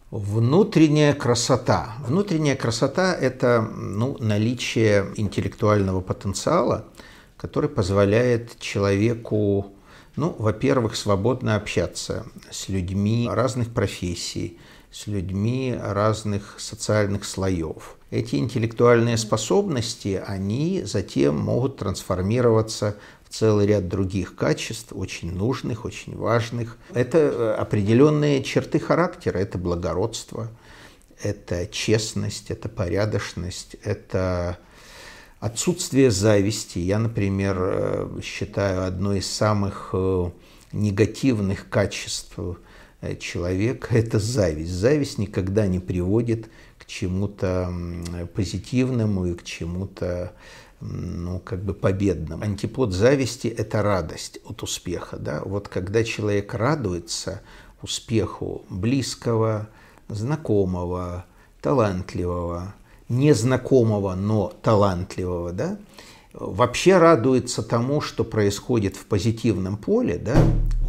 Внутренняя 0.09 1.13
красота. 1.13 1.95
Внутренняя 1.99 2.55
красота– 2.55 3.13
это 3.21 3.61
ну, 3.61 4.15
наличие 4.19 5.11
интеллектуального 5.17 5.99
потенциала, 5.99 6.85
который 7.35 7.69
позволяет 7.69 8.57
человеку, 8.59 9.73
ну, 10.15 10.33
во-первых, 10.39 10.95
свободно 10.95 11.55
общаться 11.55 12.25
с 12.49 12.69
людьми 12.69 13.27
разных 13.29 13.73
профессий, 13.73 14.57
с 14.95 15.07
людьми 15.07 15.77
разных 15.77 16.55
социальных 16.57 17.25
слоев. 17.25 17.97
Эти 18.11 18.35
интеллектуальные 18.35 19.17
способности, 19.17 20.23
они 20.25 20.83
затем 20.85 21.37
могут 21.37 21.77
трансформироваться 21.77 22.95
целый 23.27 23.67
ряд 23.67 23.89
других 23.89 24.35
качеств, 24.35 24.93
очень 24.95 25.33
нужных, 25.33 25.83
очень 25.83 26.15
важных. 26.15 26.77
Это 26.93 27.17
э, 27.17 27.55
определенные 27.55 28.41
черты 28.41 28.79
характера, 28.79 29.37
это 29.37 29.57
благородство, 29.57 30.49
это 31.21 31.67
честность, 31.67 32.49
это 32.49 32.69
порядочность, 32.69 33.75
это 33.83 34.57
отсутствие 35.41 36.09
зависти. 36.09 36.79
Я, 36.79 36.99
например, 36.99 37.57
э, 37.59 38.19
считаю 38.23 38.85
одной 38.85 39.17
из 39.17 39.29
самых 39.29 39.89
э, 39.91 40.29
негативных 40.71 41.67
качеств 41.67 42.39
человека– 43.13 43.89
это 43.95 44.17
зависть. 44.17 44.71
Зависть 44.71 45.19
никогда 45.19 45.67
не 45.67 45.79
приводит 45.79 46.49
к 46.79 46.85
чему-то 46.85 47.71
позитивному 48.33 49.27
и 49.27 49.35
к 49.35 49.43
чему-то 49.43 50.33
ну, 50.81 51.39
как 51.39 51.63
бы 51.63 51.73
победным. 51.73 52.41
Антипод 52.41 52.91
зависти– 52.91 53.47
это 53.57 53.81
радость 53.81 54.39
от 54.45 54.63
успеха. 54.63 55.17
Да? 55.17 55.41
Вот 55.45 55.67
когда 55.67 56.03
человек 56.03 56.53
радуется 56.53 57.41
успеху 57.81 58.63
близкого, 58.69 59.67
знакомого, 60.07 61.25
талантливого, 61.61 62.73
незнакомого, 63.09 64.15
но 64.15 64.53
талантливого, 64.61 65.51
да, 65.51 65.77
вообще 66.33 66.97
радуется 66.97 67.63
тому, 67.63 68.01
что 68.01 68.23
происходит 68.23 68.95
в 68.95 69.05
позитивном 69.05 69.77
поле, 69.77 70.17
да, 70.17 70.35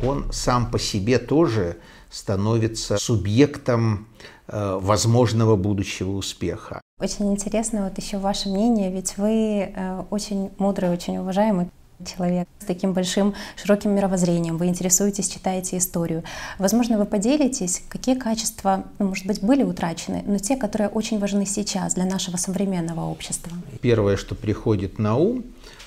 он 0.03 0.27
сам 0.33 0.71
по 0.71 0.79
себе 0.79 1.19
тоже 1.19 1.77
становится 2.11 2.99
субъектом 2.99 4.09
э, 4.49 4.79
возможного 4.81 5.57
будущего 5.57 6.13
успеха. 6.13 6.81
Очень 7.01 7.33
интересно 7.33 7.85
вот 7.85 7.99
еще 8.03 8.19
ваше 8.19 8.49
мнение, 8.49 8.91
ведь 8.91 9.19
вы 9.19 9.73
э, 9.75 10.03
очень 10.11 10.51
мудрый, 10.59 10.91
очень 10.91 11.19
уважаемый 11.19 11.69
человек 12.05 12.49
с 12.59 12.65
таким 12.65 12.93
большим, 12.93 13.35
широким 13.57 13.95
мировоззрением, 13.95 14.59
вы 14.59 14.67
интересуетесь, 14.67 15.29
читаете 15.29 15.79
историю. 15.79 16.25
Возможно, 16.59 16.99
вы 16.99 17.07
поделитесь, 17.07 17.83
какие 17.89 18.15
качества, 18.15 18.85
ну, 18.99 19.09
может 19.09 19.27
быть, 19.27 19.43
были 19.43 19.63
утрачены, 19.63 20.23
но 20.27 20.39
те, 20.39 20.57
которые 20.57 20.89
очень 20.89 21.19
важны 21.19 21.47
сейчас 21.47 21.95
для 21.95 22.05
нашего 22.05 22.37
современного 22.37 23.03
общества. 23.03 23.53
Первое, 23.81 24.17
что 24.17 24.35
приходит 24.35 24.99
на 24.99 25.17
ум, 25.17 25.45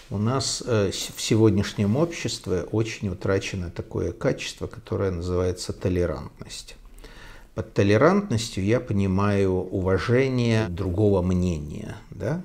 у 0.10 0.18
нас 0.18 0.64
э, 0.66 0.92
в 0.92 1.22
сегодняшнем 1.22 1.96
обществе 1.96 2.64
очень 2.72 3.10
утрачено 3.10 3.70
такое 3.70 4.12
качество, 4.12 4.68
которое 4.68 5.12
называется 5.12 5.72
толерантность. 5.72 6.76
Под 7.54 7.74
толерантностью 7.74 8.64
я 8.64 8.80
понимаю 8.80 9.52
уважение 9.52 10.68
другого 10.70 11.22
мнения. 11.22 11.98
Да? 12.10 12.42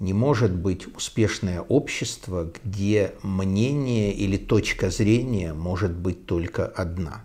Не 0.00 0.12
может 0.12 0.52
быть 0.52 0.86
успешное 0.96 1.60
общество, 1.60 2.50
где 2.64 3.14
мнение 3.22 4.12
или 4.12 4.36
точка 4.36 4.90
зрения 4.90 5.52
может 5.52 5.92
быть 5.92 6.26
только 6.26 6.66
одна. 6.66 7.24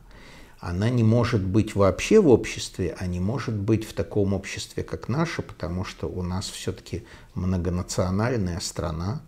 Она 0.60 0.90
не 0.90 1.04
может 1.04 1.42
быть 1.42 1.74
вообще 1.76 2.20
в 2.20 2.28
обществе, 2.28 2.96
а 3.00 3.08
не 3.08 3.22
может 3.22 3.56
быть 3.56 3.86
в 3.86 3.94
таком 3.94 4.34
обществе, 4.34 4.84
как 4.84 5.08
наше, 5.08 5.42
потому 5.42 5.86
что 5.86 6.08
у 6.08 6.22
нас 6.22 6.50
все-таки 6.50 7.06
многонациональная 7.34 8.60
страна, 8.60 9.22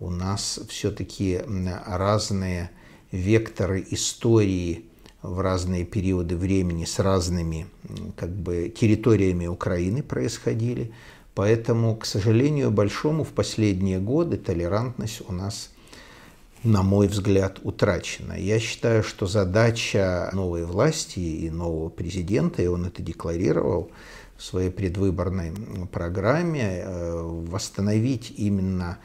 у 0.00 0.10
нас 0.10 0.58
все-таки 0.68 1.40
разные 1.86 2.70
векторы 3.12 3.84
истории 3.90 4.86
в 5.22 5.40
разные 5.40 5.84
периоды 5.84 6.36
времени 6.36 6.86
с 6.86 6.98
разными 6.98 7.66
как 8.16 8.30
бы, 8.30 8.72
территориями 8.74 9.46
Украины 9.46 10.02
происходили. 10.02 10.92
Поэтому, 11.34 11.94
к 11.96 12.06
сожалению 12.06 12.70
большому, 12.70 13.24
в 13.24 13.28
последние 13.28 13.98
годы 13.98 14.38
толерантность 14.38 15.22
у 15.28 15.32
нас, 15.32 15.70
на 16.64 16.82
мой 16.82 17.06
взгляд, 17.06 17.58
утрачена. 17.62 18.32
Я 18.32 18.58
считаю, 18.58 19.02
что 19.02 19.26
задача 19.26 20.30
новой 20.32 20.64
власти 20.64 21.20
и 21.20 21.50
нового 21.50 21.90
президента, 21.90 22.62
и 22.62 22.66
он 22.66 22.86
это 22.86 23.02
декларировал 23.02 23.90
в 24.36 24.42
своей 24.42 24.70
предвыборной 24.70 25.52
программе, 25.92 26.82
э, 26.82 27.20
восстановить 27.22 28.32
именно 28.38 28.98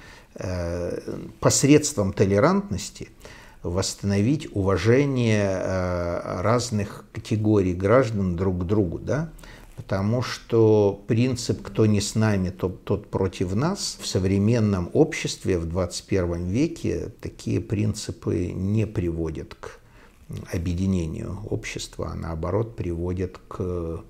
посредством 1.40 2.14
толерантности– 2.14 3.10
восстановить 3.66 4.48
уважение 4.56 5.50
э, 5.50 6.42
разных 6.42 7.06
категорий 7.12 7.74
граждан 7.74 8.36
друг 8.36 8.60
к 8.60 8.64
другу, 8.64 9.00
да, 9.00 9.32
потому 9.76 10.22
что 10.22 11.04
принцип 11.08 11.64
«кто 11.64 11.88
не 11.88 12.00
с 12.00 12.14
нами, 12.14 12.52
тот, 12.52 12.84
тот 12.84 13.10
против 13.10 13.56
нас» 13.56 13.98
в 14.00 14.06
современном 14.06 14.92
обществе 14.94 15.58
в 15.58 15.66
21 15.66 16.46
веке 16.46 17.12
такие 17.22 17.60
принципы 17.60 18.52
не 18.54 18.86
приводят 18.86 19.56
к 19.56 19.80
объединению 20.54 21.40
общества, 21.50 22.12
а 22.14 22.16
наоборот 22.16 22.76
приводят 22.76 23.40
к 23.48 24.04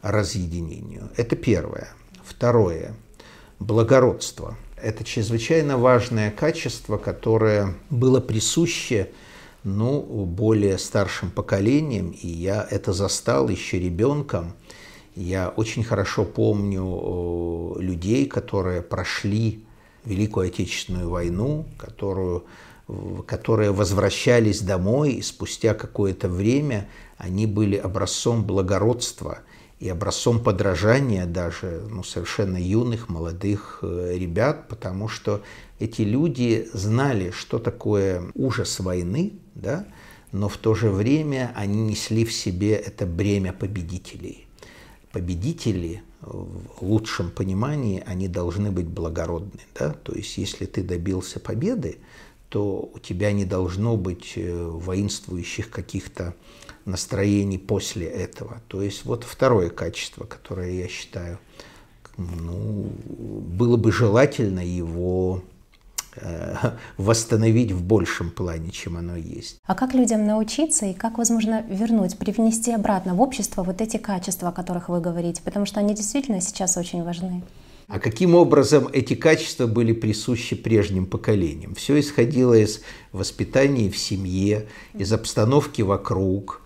разъединению. 0.00 1.10
Это 1.16 1.36
первое. 1.36 1.88
Второе. 2.24 2.94
Благородство. 3.58 4.56
Это 4.76 5.04
чрезвычайно 5.04 5.78
важное 5.78 6.30
качество, 6.30 6.98
которое 6.98 7.74
было 7.88 8.20
присуще 8.20 9.10
ну, 9.64 10.00
более 10.00 10.76
старшим 10.76 11.30
поколениям, 11.30 12.10
и 12.10 12.28
я 12.28 12.66
это 12.70 12.92
застал 12.92 13.48
еще 13.48 13.80
ребенком. 13.80 14.52
Я 15.14 15.48
очень 15.48 15.82
хорошо 15.82 16.24
помню 16.24 17.74
людей, 17.80 18.26
которые 18.26 18.82
прошли 18.82 19.64
Великую 20.04 20.48
Отечественную 20.48 21.08
войну, 21.08 21.66
которую, 21.78 22.44
которые 23.26 23.72
возвращались 23.72 24.60
домой, 24.60 25.14
и 25.14 25.22
спустя 25.22 25.72
какое-то 25.72 26.28
время 26.28 26.86
они 27.16 27.46
были 27.46 27.76
образцом 27.76 28.44
благородства 28.44 29.38
и 29.78 29.88
образцом 29.88 30.42
подражания 30.42 31.26
даже 31.26 31.86
ну, 31.90 32.02
совершенно 32.02 32.56
юных, 32.56 33.08
молодых 33.08 33.80
э, 33.82 34.16
ребят, 34.16 34.68
потому 34.68 35.08
что 35.08 35.42
эти 35.78 36.02
люди 36.02 36.68
знали, 36.72 37.30
что 37.30 37.58
такое 37.58 38.22
ужас 38.34 38.80
войны, 38.80 39.34
да, 39.54 39.86
но 40.32 40.48
в 40.48 40.56
то 40.56 40.74
же 40.74 40.90
время 40.90 41.52
они 41.54 41.82
несли 41.82 42.24
в 42.24 42.32
себе 42.32 42.74
это 42.74 43.06
бремя 43.06 43.52
победителей. 43.52 44.46
Победители 45.12 46.02
в 46.22 46.82
лучшем 46.82 47.30
понимании, 47.30 48.02
они 48.06 48.28
должны 48.28 48.70
быть 48.70 48.86
благородны. 48.86 49.60
Да? 49.78 49.92
То 49.92 50.14
есть, 50.14 50.38
если 50.38 50.66
ты 50.66 50.82
добился 50.82 51.40
победы, 51.40 51.98
то 52.48 52.90
у 52.92 52.98
тебя 52.98 53.32
не 53.32 53.44
должно 53.44 53.96
быть 53.96 54.32
э, 54.36 54.66
воинствующих 54.66 55.70
каких-то 55.70 56.34
настроений 56.86 57.58
после 57.58 58.06
этого. 58.06 58.62
То 58.68 58.80
есть, 58.80 59.04
вот 59.04 59.24
второе 59.24 59.68
качество, 59.68 60.24
которое 60.24 60.72
я 60.72 60.88
считаю, 60.88 61.38
ну, 62.16 62.90
было 63.04 63.76
бы 63.76 63.92
желательно 63.92 64.64
его 64.64 65.42
Э, 66.18 66.54
восстановить 66.96 67.72
в 67.72 67.82
большем 67.82 68.30
плане, 68.30 68.70
чем 68.70 68.96
оно 68.96 69.16
есть. 69.16 69.58
А 69.66 69.74
как 69.74 69.94
людям 69.94 70.26
научиться 70.26 70.86
и 70.86 70.94
как, 70.94 71.18
возможно, 71.18 71.64
вернуть, 71.68 72.16
привнести 72.16 72.72
обратно 72.72 73.14
в 73.14 73.20
общество 73.20 73.62
вот 73.62 73.80
эти 73.80 73.98
качества, 73.98 74.48
о 74.48 74.52
которых 74.52 74.88
вы 74.88 75.00
говорите? 75.00 75.42
Потому 75.44 75.66
что 75.66 75.80
они 75.80 75.94
действительно 75.94 76.40
сейчас 76.40 76.76
очень 76.76 77.02
важны. 77.02 77.42
А 77.88 78.00
каким 78.00 78.34
образом 78.34 78.88
эти 78.92 79.14
качества 79.14 79.66
были 79.66 79.92
присущи 79.92 80.56
прежним 80.56 81.06
поколениям? 81.06 81.74
Все 81.74 82.00
исходило 82.00 82.54
из 82.54 82.80
воспитания 83.12 83.90
в 83.90 83.96
семье, 83.96 84.66
из 84.94 85.12
обстановки 85.12 85.82
вокруг. 85.82 86.62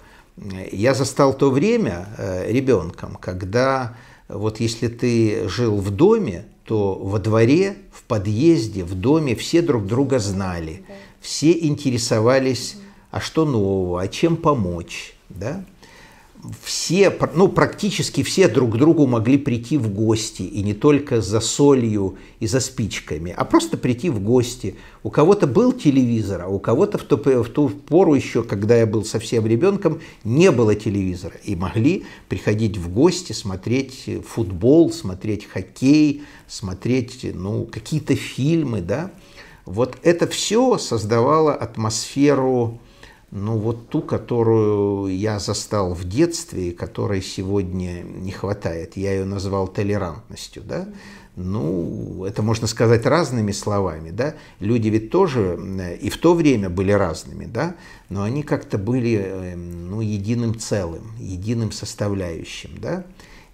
Я 0.73 0.95
застал 0.95 1.35
то 1.37 1.51
время 1.51 2.09
э, 2.17 2.51
ребенком, 2.51 3.17
когда 3.21 3.97
вот 4.29 4.61
если 4.61 4.89
ты 4.89 5.49
жил 5.49 5.77
в 5.77 5.91
доме, 5.91 6.47
то 6.65 6.95
во 6.95 7.19
дворе, 7.19 7.77
в 7.93 8.03
подъезде, 8.05 8.85
в 8.85 8.95
доме 8.95 9.35
все 9.35 9.61
друг 9.61 9.87
друга 9.87 10.19
знали, 10.19 10.85
все 11.21 11.53
интересовались, 11.53 12.77
а 13.11 13.21
что 13.21 13.45
нового, 13.45 14.01
а 14.01 14.09
чем 14.09 14.37
помочь, 14.37 15.15
да? 15.29 15.65
Все, 16.63 17.17
ну, 17.35 17.49
практически 17.49 18.23
все 18.23 18.49
друг 18.49 18.75
к 18.75 18.77
другу 18.77 19.07
могли 19.07 19.39
прийти 19.39 19.77
в 19.77 19.93
гости, 19.93 20.43
и 20.43 20.63
не 20.63 20.75
только 20.75 21.21
за 21.21 21.41
солью 21.41 22.17
и 22.39 22.47
за 22.47 22.61
спичками, 22.61 23.35
а 23.37 23.45
просто 23.45 23.77
прийти 23.77 24.11
в 24.11 24.21
гости. 24.21 24.77
У 25.03 25.11
кого-то 25.11 25.47
был 25.47 25.73
телевизор, 25.73 26.43
а 26.43 26.49
у 26.49 26.59
кого-то 26.59 26.99
в 26.99 27.03
ту, 27.03 27.17
в 27.17 27.49
ту 27.49 27.69
пору 27.69 28.15
еще, 28.15 28.43
когда 28.43 28.77
я 28.77 28.87
был 28.87 29.05
совсем 29.05 29.47
ребенком, 29.47 30.01
не 30.25 30.51
было 30.51 30.75
телевизора, 30.75 31.35
и 31.45 31.57
могли 31.57 32.05
приходить 32.29 32.77
в 32.77 32.93
гости, 32.93 33.33
смотреть 33.33 34.09
футбол, 34.27 34.93
смотреть 34.93 35.47
хоккей, 35.47 36.23
смотреть, 36.47 37.27
ну, 37.35 37.65
какие-то 37.65 38.15
фильмы, 38.15 38.81
да. 38.81 39.11
Вот 39.67 39.97
это 40.03 40.27
все 40.27 40.79
создавало 40.79 41.55
атмосферу 41.55 42.81
ну 43.31 43.59
вот 43.59 43.89
ту, 43.89 44.03
которую 44.03 45.17
я 45.17 45.39
застал 45.39 45.95
в 45.95 46.05
детстве 46.05 46.71
и 46.71 46.73
которой 46.73 47.23
сегодня 47.23 48.03
не 48.03 48.33
хватает. 48.33 48.97
Я 48.97 49.13
ее 49.13 49.25
назвал 49.25 49.69
толерантностью, 49.69 50.63
да. 50.65 50.89
Ну, 51.37 52.25
это 52.25 52.43
можно 52.43 52.67
сказать 52.67 53.07
разными 53.07 53.53
словами, 53.53 54.11
да. 54.11 54.35
Люди 54.59 54.89
ведь 54.89 55.11
тоже 55.11 55.59
и 56.01 56.11
в 56.11 56.19
то 56.19 56.35
время 56.35 56.69
были 56.69 56.91
разными, 56.91 57.47
да, 57.47 57.77
но 58.09 58.25
они 58.25 58.43
как-то 58.43 58.79
были, 58.79 59.15
эм, 59.15 59.91
ну, 59.91 60.01
единым 60.01 60.59
целым, 60.59 61.13
единым 61.19 61.71
составляющим, 61.71 62.71
да. 62.79 63.05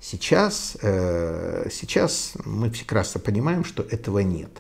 Сейчас, 0.01 0.77
э, 0.83 1.69
сейчас 1.71 2.33
мы 2.45 2.71
прекрасно 2.71 3.21
понимаем, 3.21 3.65
что 3.65 3.83
этого 3.83 4.21
нет. 4.21 4.51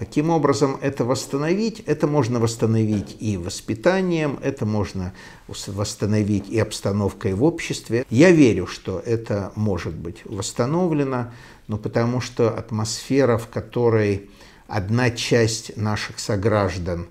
Каким 0.00 0.30
образом 0.30 0.78
это 0.80 1.04
восстановить? 1.04 1.80
Это 1.80 2.06
можно 2.06 2.40
восстановить 2.40 3.18
и 3.20 3.36
воспитанием, 3.36 4.38
это 4.42 4.64
можно 4.64 5.12
восстановить 5.46 6.48
и 6.48 6.58
обстановкой 6.58 7.34
в 7.34 7.44
обществе. 7.44 8.06
Я 8.08 8.30
верю, 8.30 8.66
что 8.66 8.98
это 9.04 9.52
может 9.56 9.94
быть 9.94 10.22
восстановлено, 10.24 11.34
но 11.68 11.76
потому 11.76 12.22
что 12.22 12.48
атмосфера, 12.48 13.36
в 13.36 13.48
которой 13.48 14.30
одна 14.68 15.10
часть 15.10 15.76
наших 15.76 16.18
сограждан 16.18 17.08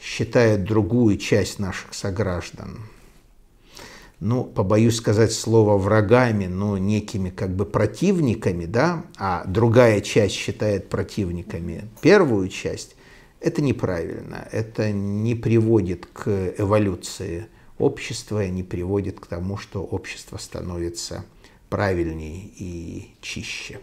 считает 0.00 0.64
другую 0.64 1.18
часть 1.18 1.58
наших 1.58 1.92
сограждан 1.92 2.78
ну, 4.20 4.44
побоюсь 4.44 4.96
сказать 4.96 5.32
слово 5.32 5.78
врагами, 5.78 6.46
но 6.46 6.76
некими 6.76 7.30
как 7.30 7.56
бы 7.56 7.64
противниками, 7.64 8.66
да, 8.66 9.04
а 9.16 9.44
другая 9.46 10.02
часть 10.02 10.34
считает 10.34 10.90
противниками 10.90 11.88
первую 12.02 12.48
часть, 12.48 12.96
это 13.40 13.62
неправильно, 13.62 14.46
это 14.52 14.92
не 14.92 15.34
приводит 15.34 16.04
к 16.06 16.54
эволюции 16.58 17.46
общества, 17.78 18.46
не 18.46 18.62
приводит 18.62 19.18
к 19.18 19.26
тому, 19.26 19.56
что 19.56 19.82
общество 19.82 20.36
становится 20.36 21.24
правильнее 21.70 22.50
и 22.58 23.14
чище. 23.22 23.80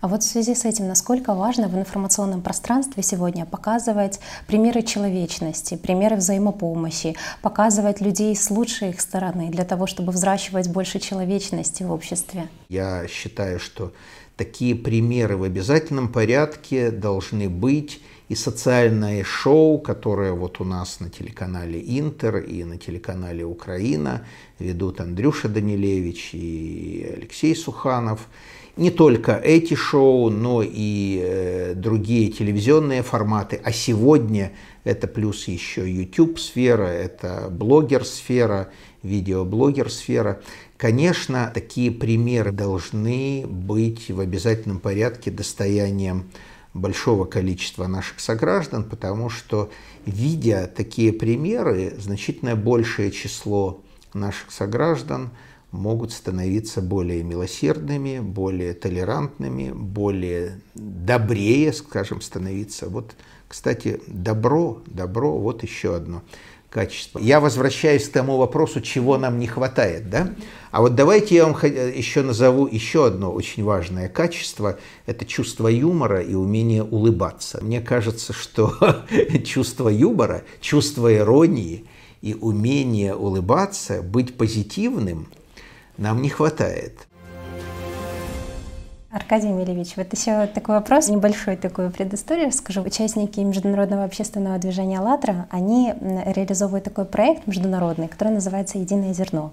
А 0.00 0.06
вот 0.06 0.22
в 0.22 0.26
связи 0.26 0.54
с 0.54 0.64
этим, 0.64 0.86
насколько 0.86 1.34
важно 1.34 1.68
в 1.68 1.76
информационном 1.76 2.40
пространстве 2.40 3.02
сегодня 3.02 3.44
показывать 3.44 4.20
примеры 4.46 4.82
человечности, 4.82 5.76
примеры 5.76 6.16
взаимопомощи, 6.16 7.16
показывать 7.42 8.00
людей 8.00 8.36
с 8.36 8.50
лучшей 8.50 8.90
их 8.90 9.00
стороны 9.00 9.50
для 9.50 9.64
того, 9.64 9.86
чтобы 9.88 10.12
взращивать 10.12 10.68
больше 10.70 11.00
человечности 11.00 11.82
в 11.82 11.90
обществе? 11.90 12.48
Я 12.68 13.08
считаю, 13.08 13.58
что 13.58 13.92
такие 14.36 14.76
примеры 14.76 15.36
в 15.36 15.42
обязательном 15.42 16.12
порядке 16.12 16.92
должны 16.92 17.48
быть 17.48 18.00
и 18.28 18.36
социальное 18.36 19.24
шоу, 19.24 19.78
которое 19.78 20.32
вот 20.32 20.60
у 20.60 20.64
нас 20.64 21.00
на 21.00 21.10
телеканале 21.10 21.82
Интер 21.98 22.36
и 22.36 22.62
на 22.62 22.78
телеканале 22.78 23.44
Украина 23.44 24.24
ведут 24.60 25.00
Андрюша 25.00 25.48
Данилевич 25.48 26.34
и 26.34 27.14
Алексей 27.16 27.56
Суханов– 27.56 28.28
не 28.78 28.92
только 28.92 29.32
эти 29.32 29.74
шоу, 29.74 30.30
но 30.30 30.62
и 30.62 31.20
э, 31.20 31.74
другие 31.74 32.30
телевизионные 32.30 33.02
форматы. 33.02 33.60
А 33.64 33.72
сегодня 33.72 34.52
это 34.84 35.08
плюс 35.08 35.48
еще 35.48 35.90
YouTube-сфера, 35.90 36.84
это 36.84 37.48
блогер-сфера, 37.50 38.68
видеоблогер-сфера. 39.02 40.40
Конечно, 40.76 41.50
такие 41.52 41.90
примеры 41.90 42.52
должны 42.52 43.44
быть 43.48 44.10
в 44.10 44.20
обязательном 44.20 44.78
порядке 44.78 45.32
достоянием 45.32 46.30
большого 46.72 47.24
количества 47.24 47.88
наших 47.88 48.20
сограждан, 48.20 48.84
потому 48.84 49.28
что, 49.28 49.70
видя 50.06 50.70
такие 50.72 51.12
примеры, 51.12 51.94
значительно 51.98 52.54
большее 52.54 53.10
число 53.10 53.82
наших 54.14 54.52
сограждан– 54.52 55.30
могут 55.70 56.12
становиться 56.12 56.80
более 56.80 57.22
милосердными, 57.22 58.20
более 58.20 58.74
толерантными, 58.74 59.70
более 59.72 60.60
добрее, 60.74 61.72
скажем, 61.72 62.20
становиться. 62.20 62.88
Вот, 62.88 63.14
кстати, 63.48 64.00
добро, 64.06 64.82
добро, 64.86 65.36
вот 65.38 65.62
еще 65.62 65.96
одно 65.96 66.22
качество. 66.70 67.18
Я 67.18 67.40
возвращаюсь 67.40 68.08
к 68.08 68.12
тому 68.12 68.36
вопросу, 68.36 68.80
чего 68.80 69.16
нам 69.16 69.38
не 69.38 69.46
хватает, 69.46 70.10
да? 70.10 70.34
А 70.70 70.82
вот 70.82 70.94
давайте 70.94 71.34
я 71.34 71.46
вам 71.46 71.54
еще 71.62 72.22
назову 72.22 72.66
еще 72.66 73.06
одно 73.06 73.32
очень 73.32 73.64
важное 73.64 74.08
качество. 74.08 74.78
Это 75.06 75.24
чувство 75.24 75.68
юмора 75.68 76.20
и 76.20 76.34
умение 76.34 76.82
улыбаться. 76.82 77.58
Мне 77.62 77.80
кажется, 77.80 78.34
что 78.34 78.74
чувство 79.46 79.88
юмора, 79.88 80.44
чувство 80.60 81.14
иронии 81.14 81.86
и 82.20 82.34
умение 82.34 83.14
улыбаться, 83.14 84.02
быть 84.02 84.36
позитивным– 84.36 85.28
нам 85.98 86.22
не 86.22 86.30
хватает. 86.30 87.07
Аркадий 89.10 89.48
Емельевич, 89.48 89.96
вот 89.96 90.12
еще 90.12 90.46
такой 90.48 90.74
вопрос, 90.74 91.08
небольшой 91.08 91.56
такую 91.56 91.90
предысторию 91.90 92.52
скажу. 92.52 92.82
Участники 92.82 93.40
международного 93.40 94.04
общественного 94.04 94.58
движения 94.58 94.98
«АЛЛАТРА», 94.98 95.46
они 95.50 95.94
реализовывают 96.26 96.84
такой 96.84 97.06
проект 97.06 97.46
международный, 97.46 98.08
который 98.08 98.34
называется 98.34 98.76
«Единое 98.76 99.14
зерно». 99.14 99.52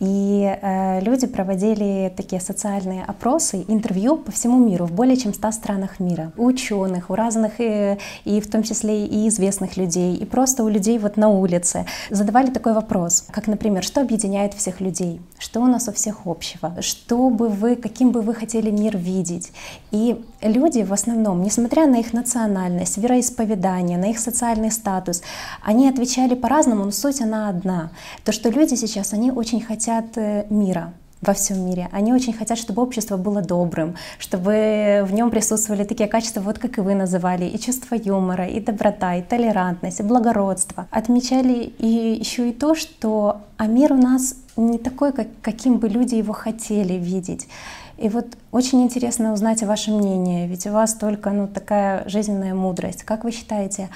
И 0.00 0.58
э, 0.60 1.00
люди 1.00 1.26
проводили 1.26 2.12
такие 2.14 2.40
социальные 2.40 3.04
опросы, 3.04 3.64
интервью 3.68 4.16
по 4.16 4.32
всему 4.32 4.58
миру, 4.58 4.86
в 4.86 4.92
более 4.92 5.16
чем 5.16 5.32
100 5.32 5.52
странах 5.52 6.00
мира. 6.00 6.32
У 6.36 6.44
ученых, 6.44 7.10
у 7.10 7.14
разных, 7.14 7.60
и, 7.60 7.64
э, 7.64 7.98
и 8.24 8.40
в 8.40 8.50
том 8.50 8.62
числе 8.62 9.06
и 9.06 9.28
известных 9.28 9.76
людей, 9.76 10.16
и 10.16 10.24
просто 10.24 10.64
у 10.64 10.68
людей 10.68 10.98
вот 10.98 11.16
на 11.16 11.28
улице. 11.28 11.86
Задавали 12.10 12.50
такой 12.50 12.74
вопрос, 12.74 13.24
как, 13.30 13.46
например, 13.46 13.82
что 13.82 14.00
объединяет 14.00 14.54
всех 14.54 14.80
людей? 14.80 15.20
Что 15.38 15.60
у 15.60 15.66
нас 15.66 15.88
у 15.88 15.92
всех 15.92 16.26
общего? 16.26 16.74
Что 16.80 17.30
бы 17.30 17.48
вы, 17.48 17.76
каким 17.76 18.10
бы 18.10 18.20
вы 18.20 18.34
хотели 18.34 18.70
мир 18.74 18.96
видеть? 18.96 19.52
И 19.90 20.22
люди 20.42 20.82
в 20.82 20.92
основном, 20.92 21.42
несмотря 21.42 21.86
на 21.86 21.96
их 21.96 22.12
национальность, 22.12 22.98
вероисповедание, 22.98 23.98
на 23.98 24.10
их 24.10 24.18
социальный 24.18 24.70
статус, 24.70 25.22
они 25.62 25.88
отвечали 25.88 26.34
по-разному, 26.34 26.84
но 26.84 26.90
суть 26.90 27.20
она 27.20 27.48
одна. 27.48 27.90
То, 28.24 28.32
что 28.32 28.50
люди 28.50 28.74
сейчас, 28.74 29.12
они 29.12 29.30
очень 29.30 29.60
хотят 29.60 30.16
э, 30.16 30.46
мира, 30.50 30.92
во 31.26 31.32
всем 31.32 31.64
мире. 31.66 31.88
Они 31.92 32.12
очень 32.12 32.32
хотят, 32.32 32.58
чтобы 32.58 32.82
общество 32.82 33.16
было 33.16 33.40
добрым, 33.40 33.96
чтобы 34.18 35.04
в 35.06 35.12
нем 35.12 35.30
присутствовали 35.30 35.84
такие 35.84 36.08
качества, 36.08 36.40
вот 36.40 36.58
как 36.58 36.78
и 36.78 36.80
вы 36.80 36.94
называли, 36.94 37.44
и 37.46 37.58
чувство 37.58 37.94
юмора, 37.94 38.46
и 38.46 38.60
доброта, 38.60 39.16
и 39.16 39.22
толерантность, 39.22 40.00
и 40.00 40.02
благородство. 40.02 40.86
Отмечали 40.90 41.72
и 41.78 42.18
еще 42.20 42.50
и 42.50 42.52
то, 42.52 42.74
что 42.74 43.40
а 43.56 43.66
мир 43.66 43.92
у 43.92 43.96
нас 43.96 44.36
не 44.56 44.78
такой, 44.78 45.12
как, 45.12 45.28
каким 45.42 45.78
бы 45.78 45.88
люди 45.88 46.14
его 46.14 46.32
хотели 46.32 46.94
видеть. 46.94 47.48
И 47.96 48.08
вот 48.08 48.26
очень 48.50 48.82
интересно 48.82 49.32
узнать 49.32 49.62
ваше 49.62 49.90
мнение, 49.90 50.48
ведь 50.48 50.66
у 50.66 50.72
вас 50.72 50.94
только 50.94 51.30
ну, 51.30 51.46
такая 51.46 52.08
жизненная 52.08 52.54
мудрость. 52.54 53.04
Как 53.04 53.24
вы 53.24 53.30
считаете, 53.30 53.88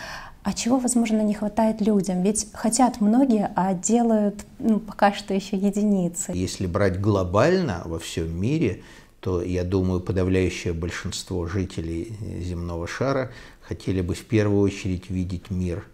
а 0.45 0.53
чего, 0.53 0.79
возможно, 0.79 1.21
не 1.23 1.35
хватает 1.35 1.81
людям? 1.81 2.23
Ведь 2.23 2.47
хотят 2.53 3.01
многие, 3.01 3.51
а 3.57 3.75
делают 3.75 4.47
ну, 4.59 4.79
пока 4.79 5.13
что 5.13 5.35
еще 5.35 5.57
единицы. 5.57 6.33
Если 6.33 6.67
брать 6.67 7.01
глобально 7.01 7.83
во 7.85 7.99
всем 7.99 8.41
мире, 8.41 8.83
то, 9.21 9.43
я 9.43 9.65
думаю, 9.65 10.01
подавляющее 10.01 10.73
большинство 10.73 11.47
жителей 11.47 12.15
земного 12.41 12.87
шара 12.87 13.33
хотели 13.61 14.01
бы 14.01 14.15
в 14.15 14.25
первую 14.25 14.63
очередь 14.63 15.11
видеть 15.11 15.51
мир 15.51 15.85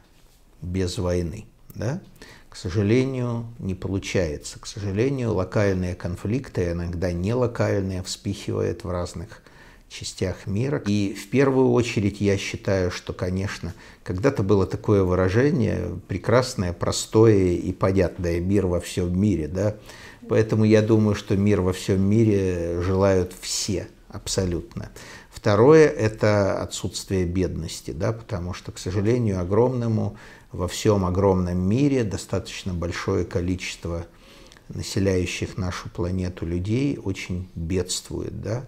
без 0.60 0.98
войны. 0.98 1.46
Да? 1.74 2.00
К 2.54 2.56
сожалению, 2.56 3.46
не 3.58 3.74
получается. 3.74 4.60
К 4.60 4.66
сожалению, 4.66 5.34
локальные 5.34 5.96
конфликты, 5.96 6.70
иногда 6.70 7.10
не 7.10 7.34
локальные, 7.34 8.04
вспихивают 8.04 8.84
в 8.84 8.90
разных 8.90 9.42
частях 9.88 10.46
мира. 10.46 10.80
И 10.86 11.14
в 11.14 11.30
первую 11.30 11.72
очередь 11.72 12.20
я 12.20 12.38
считаю, 12.38 12.92
что, 12.92 13.12
конечно, 13.12 13.74
когда-то 14.04 14.44
было 14.44 14.68
такое 14.68 15.02
выражение 15.02 15.98
прекрасное, 16.06 16.72
простое 16.72 17.54
и 17.54 17.72
понятное 17.72 18.38
«мир 18.38 18.68
во 18.68 18.78
всем 18.78 19.20
мире». 19.20 19.48
Да? 19.48 19.74
Поэтому 20.28 20.62
я 20.62 20.80
думаю, 20.80 21.16
что 21.16 21.36
мир 21.36 21.60
во 21.60 21.72
всем 21.72 22.00
мире 22.02 22.80
желают 22.82 23.32
все 23.40 23.88
абсолютно. 24.14 24.90
Второе– 25.30 25.88
это 25.88 26.62
отсутствие 26.62 27.26
бедности, 27.26 27.90
да, 27.90 28.12
потому 28.12 28.54
что, 28.54 28.72
к 28.72 28.78
сожалению, 28.78 29.40
огромному 29.40 30.16
во 30.52 30.68
всем 30.68 31.04
огромном 31.04 31.58
мире 31.58 32.04
достаточно 32.04 32.72
большое 32.72 33.24
количество 33.24 34.06
населяющих 34.68 35.58
нашу 35.58 35.90
планету 35.90 36.46
людей 36.46 36.98
очень 37.02 37.50
бедствует, 37.54 38.40
да, 38.40 38.64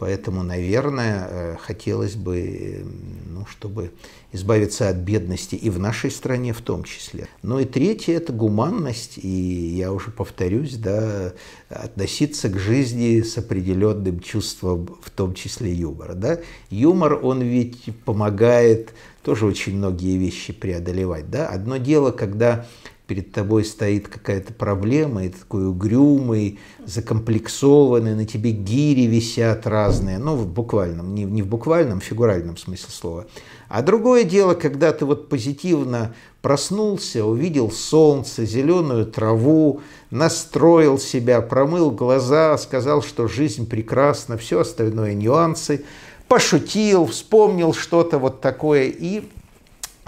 Поэтому, 0.00 0.42
наверное, 0.42 1.28
э, 1.28 1.56
хотелось 1.60 2.14
бы, 2.14 2.86
ну, 3.28 3.44
чтобы 3.44 3.90
избавиться 4.32 4.88
от 4.88 4.96
бедности 4.96 5.56
и 5.56 5.68
в 5.68 5.78
нашей 5.78 6.10
стране 6.10 6.54
в 6.54 6.62
том 6.62 6.84
числе. 6.84 7.28
Ну 7.42 7.58
и 7.58 7.66
третье– 7.66 8.14
это 8.16 8.32
гуманность, 8.32 9.18
и 9.18 9.28
я 9.28 9.92
уже 9.92 10.10
повторюсь, 10.10 10.76
да, 10.76 11.34
относиться 11.68 12.48
к 12.48 12.58
жизни 12.58 13.20
с 13.20 13.36
определенным 13.36 14.20
чувством, 14.20 14.88
в 15.02 15.10
том 15.10 15.34
числе 15.34 15.70
юмора. 15.70 16.14
Да? 16.14 16.40
Юмор, 16.70 17.20
он 17.22 17.42
ведь 17.42 17.84
помогает 18.06 18.94
тоже 19.22 19.44
очень 19.44 19.76
многие 19.76 20.16
вещи 20.16 20.54
преодолевать. 20.54 21.30
Да? 21.30 21.46
Одно 21.46 21.76
дело, 21.76 22.10
когда 22.10 22.66
перед 23.10 23.32
тобой 23.32 23.64
стоит 23.64 24.06
какая-то 24.06 24.52
проблема, 24.52 25.24
и 25.24 25.30
ты 25.30 25.38
такой 25.40 25.66
угрюмый, 25.66 26.60
закомплексованный, 26.86 28.14
на 28.14 28.24
тебе 28.24 28.52
гири 28.52 29.06
висят 29.06 29.66
разные, 29.66 30.18
ну, 30.18 30.36
в 30.36 30.46
буквальном, 30.46 31.12
не, 31.12 31.24
не 31.24 31.42
в 31.42 31.48
буквальном, 31.48 31.98
в 31.98 32.04
фигуральном 32.04 32.56
смысле 32.56 32.88
слова. 32.88 33.26
А 33.68 33.82
другое 33.82 34.22
дело, 34.22 34.54
когда 34.54 34.92
ты 34.92 35.04
вот 35.04 35.28
позитивно 35.28 36.14
проснулся, 36.40 37.24
увидел 37.24 37.72
солнце, 37.72 38.44
зеленую 38.44 39.06
траву, 39.06 39.80
настроил 40.12 40.96
себя, 40.96 41.40
промыл 41.40 41.90
глаза, 41.90 42.56
сказал, 42.58 43.02
что 43.02 43.26
жизнь 43.26 43.68
прекрасна, 43.68 44.38
все 44.38 44.60
остальное 44.60 45.14
нюансы, 45.14 45.84
пошутил, 46.28 47.06
вспомнил 47.06 47.74
что-то 47.74 48.18
вот 48.20 48.40
такое 48.40 48.84
и 48.84 49.24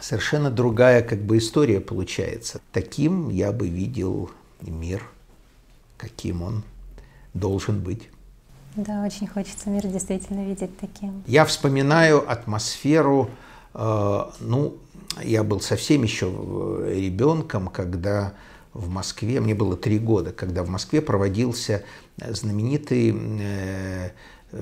совершенно 0.02 0.50
другая 0.50 1.02
как 1.02 1.20
бы 1.20 1.38
история 1.38 1.80
получается. 1.80 2.60
Таким 2.72 3.30
я 3.30 3.52
бы 3.52 3.68
видел 3.68 4.30
мир, 4.60 5.02
каким 5.96 6.42
он 6.42 6.64
должен 7.34 7.80
быть. 7.80 8.10
Да, 8.74 9.04
очень 9.04 9.26
хочется 9.26 9.70
мир 9.70 9.86
действительно 9.86 10.44
видеть 10.44 10.76
таким. 10.78 11.22
Я 11.26 11.44
вспоминаю 11.44 12.28
атмосферу, 12.30 13.30
э, 13.74 14.24
ну, 14.40 14.76
я 15.22 15.44
был 15.44 15.60
совсем 15.60 16.02
еще 16.02 16.26
ребенком, 16.88 17.68
когда 17.68 18.32
в 18.72 18.88
Москве, 18.88 19.40
мне 19.40 19.54
было 19.54 19.76
три 19.76 19.98
года, 19.98 20.32
когда 20.32 20.62
в 20.62 20.68
Москве 20.68 21.02
проводился 21.02 21.84
знаменитый 22.16 23.14
э, 23.14 24.10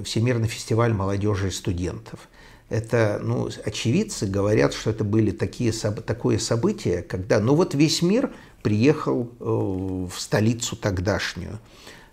Всемирный 0.04 0.48
фестиваль 0.48 0.92
молодежи 0.92 1.48
и 1.48 1.50
студентов– 1.50 2.28
это, 2.70 3.20
ну, 3.22 3.50
очевидцы 3.64 4.26
говорят, 4.26 4.72
что 4.72 4.88
это 4.90 5.04
были 5.04 5.32
такие, 5.32 5.72
такое 5.72 6.38
событие, 6.38 7.02
когда, 7.02 7.40
ну, 7.40 7.56
вот 7.56 7.74
весь 7.74 8.00
мир 8.00 8.30
приехал 8.62 9.28
э, 9.40 9.44
в 9.44 10.12
столицу 10.16 10.76
тогдашнюю, 10.76 11.58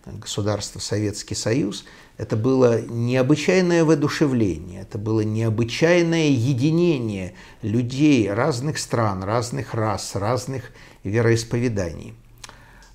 государство 0.05 0.79
Советский 0.79 1.35
Союз. 1.35 1.85
Это 2.17 2.35
было 2.35 2.81
необычайное 2.81 3.85
воодушевление, 3.85 4.81
это 4.81 4.97
было 4.97 5.21
необычайное 5.21 6.29
единение 6.29 7.35
людей 7.61 8.27
разных 8.31 8.79
стран, 8.79 9.23
разных 9.23 9.75
рас, 9.75 10.15
разных 10.15 10.71
вероисповеданий. 11.03 12.15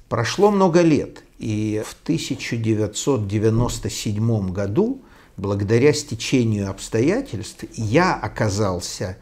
Прошло 0.08 0.50
много 0.50 0.80
лет, 0.80 1.22
и 1.38 1.84
в 1.86 1.94
1997 2.02 4.52
году 4.52 5.00
благодаря 5.42 5.92
стечению 5.92 6.70
обстоятельств 6.70 7.64
я 7.74 8.14
оказался 8.14 9.18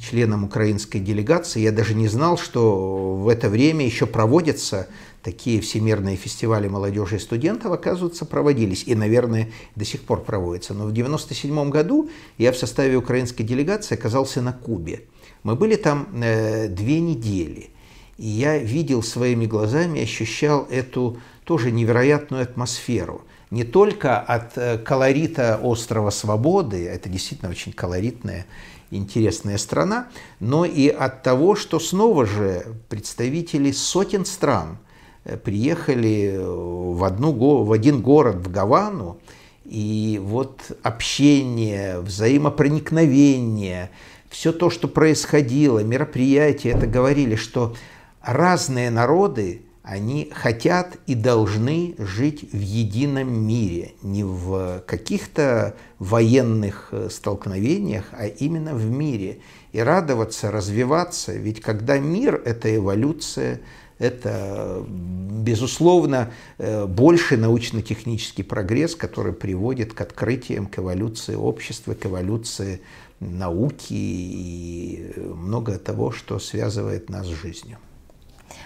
членом 0.00 0.44
украинской 0.44 1.00
делегации. 1.00 1.60
Я 1.60 1.72
даже 1.72 1.94
не 1.94 2.06
знал, 2.06 2.38
что 2.38 3.16
в 3.16 3.28
это 3.28 3.48
время 3.48 3.84
еще 3.84 4.06
проводятся 4.06 4.86
такие 5.22 5.60
всемирные 5.60 6.16
фестивали 6.16 6.68
молодежи 6.68 7.16
и 7.16 7.18
студентов, 7.18 7.72
оказывается, 7.72 8.24
проводились. 8.24 8.84
И, 8.86 8.94
наверное, 8.94 9.50
до 9.74 9.84
сих 9.84 10.02
пор 10.02 10.22
проводятся. 10.22 10.74
Но 10.74 10.84
в 10.84 10.92
1997 10.92 11.70
году 11.70 12.10
я 12.38 12.52
в 12.52 12.56
составе 12.56 12.96
украинской 12.96 13.42
делегации 13.42 13.96
оказался 13.96 14.42
на 14.42 14.52
Кубе. 14.52 15.02
Мы 15.42 15.56
были 15.56 15.76
там 15.76 16.08
э, 16.22 16.68
две 16.68 17.00
недели. 17.00 17.70
И 18.16 18.26
я 18.26 18.58
видел 18.58 19.02
своими 19.02 19.46
глазами, 19.46 20.02
ощущал 20.02 20.68
эту 20.70 21.18
тоже 21.44 21.72
невероятную 21.72 22.44
атмосферу– 22.44 23.22
не 23.54 23.62
только 23.62 24.18
от 24.18 24.58
э, 24.58 24.78
колорита 24.78 25.60
острова 25.62 26.10
Свободы, 26.10 26.88
это 26.88 27.08
действительно 27.08 27.52
очень 27.52 27.72
колоритная, 27.72 28.46
интересная 28.90 29.58
страна, 29.58 30.08
но 30.40 30.64
и 30.64 30.88
от 30.88 31.22
того, 31.22 31.54
что 31.54 31.78
снова 31.78 32.26
же 32.26 32.66
представители 32.88 33.70
сотен 33.70 34.24
стран 34.24 34.78
э, 35.24 35.36
приехали 35.36 36.36
в, 36.36 37.04
одну, 37.04 37.32
в 37.62 37.70
один 37.70 38.02
город, 38.02 38.36
в 38.44 38.50
Гавану, 38.50 39.18
и 39.64 40.20
вот 40.20 40.72
общение, 40.82 42.00
взаимопроникновение, 42.00 43.90
все 44.30 44.52
то, 44.52 44.68
что 44.68 44.88
происходило, 44.88 45.78
мероприятия, 45.78 46.70
это 46.70 46.88
говорили, 46.88 47.36
что 47.36 47.76
разные 48.20 48.90
народы 48.90 49.62
они 49.84 50.30
хотят 50.34 50.96
и 51.06 51.14
должны 51.14 51.94
жить 51.98 52.48
в 52.52 52.58
едином 52.58 53.32
мире, 53.46 53.92
не 54.02 54.24
в 54.24 54.82
каких-то 54.86 55.76
военных 55.98 56.88
э, 56.90 57.08
столкновениях, 57.10 58.06
а 58.12 58.26
именно 58.26 58.74
в 58.74 58.90
мире. 58.90 59.40
И 59.72 59.80
радоваться, 59.80 60.50
развиваться, 60.50 61.34
ведь 61.34 61.60
когда 61.60 61.98
мир– 61.98 62.40
это 62.44 62.74
эволюция, 62.74 63.60
Это, 63.98 64.84
безусловно, 64.88 66.30
э, 66.58 66.86
больший 66.86 67.36
научно-технический 67.36 68.42
прогресс, 68.42 68.96
который 68.96 69.32
приводит 69.32 69.92
к 69.92 70.00
открытиям, 70.00 70.66
к 70.66 70.78
эволюции 70.78 71.36
общества, 71.36 71.94
к 71.94 72.06
эволюции 72.06 72.80
науки 73.20 73.92
и 73.92 75.12
много 75.16 75.78
того, 75.78 76.10
что 76.10 76.38
связывает 76.38 77.08
нас 77.08 77.26
с 77.26 77.30
жизнью. 77.30 77.78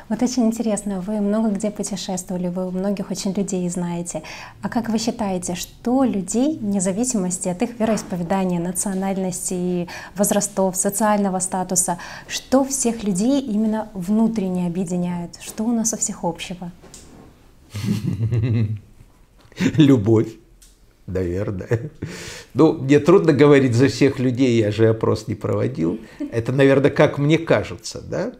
Вот 0.08 0.22
очень 0.22 0.46
интересно, 0.46 1.02
вы 1.02 1.20
много 1.20 1.50
где 1.50 1.70
путешествовали, 1.70 2.48
вы 2.48 2.70
многих 2.70 3.10
очень 3.10 3.32
людей 3.34 3.68
знаете. 3.68 4.22
А 4.62 4.70
как 4.70 4.88
вы 4.88 4.98
считаете, 4.98 5.54
что 5.54 6.02
людей, 6.02 6.58
вне 6.58 6.80
зависимости 6.80 7.48
от 7.48 7.60
их 7.60 7.78
вероисповедания, 7.78 8.58
национальности, 8.58 9.86
возрастов, 10.16 10.76
социального 10.76 11.40
статуса, 11.40 11.98
что 12.26 12.64
всех 12.64 13.04
людей 13.04 13.42
именно 13.42 13.90
внутренне 13.92 14.66
объединяет? 14.66 15.38
Что 15.42 15.64
у 15.64 15.72
нас 15.72 15.92
у 15.92 15.98
всех 15.98 16.24
общего? 16.24 16.72
Любовь. 19.76 20.28
Наверное. 21.06 21.90
Ну, 22.52 22.74
мне 22.74 23.00
трудно 23.00 23.32
говорить 23.32 23.74
за 23.74 23.88
всех 23.88 24.18
людей, 24.18 24.58
я 24.58 24.70
же 24.70 24.88
опрос 24.88 25.26
не 25.26 25.34
проводил. 25.34 25.98
Это, 26.32 26.52
наверное, 26.52 26.90
как 26.90 27.18
мне 27.18 27.38
кажется, 27.38 28.02
да? 28.02 28.32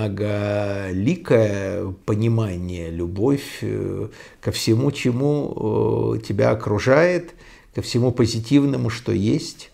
понимание, 2.05 2.89
любовь 2.89 3.59
э, 3.61 4.09
ко 4.41 4.51
всему, 4.51 4.91
чему 4.91 6.15
э, 6.15 6.19
тебя 6.19 6.51
окружает, 6.51 7.33
ко 7.73 7.81
всему 7.81 8.11
позитивному, 8.11 8.89
что 8.89 9.11
есть. 9.11 9.71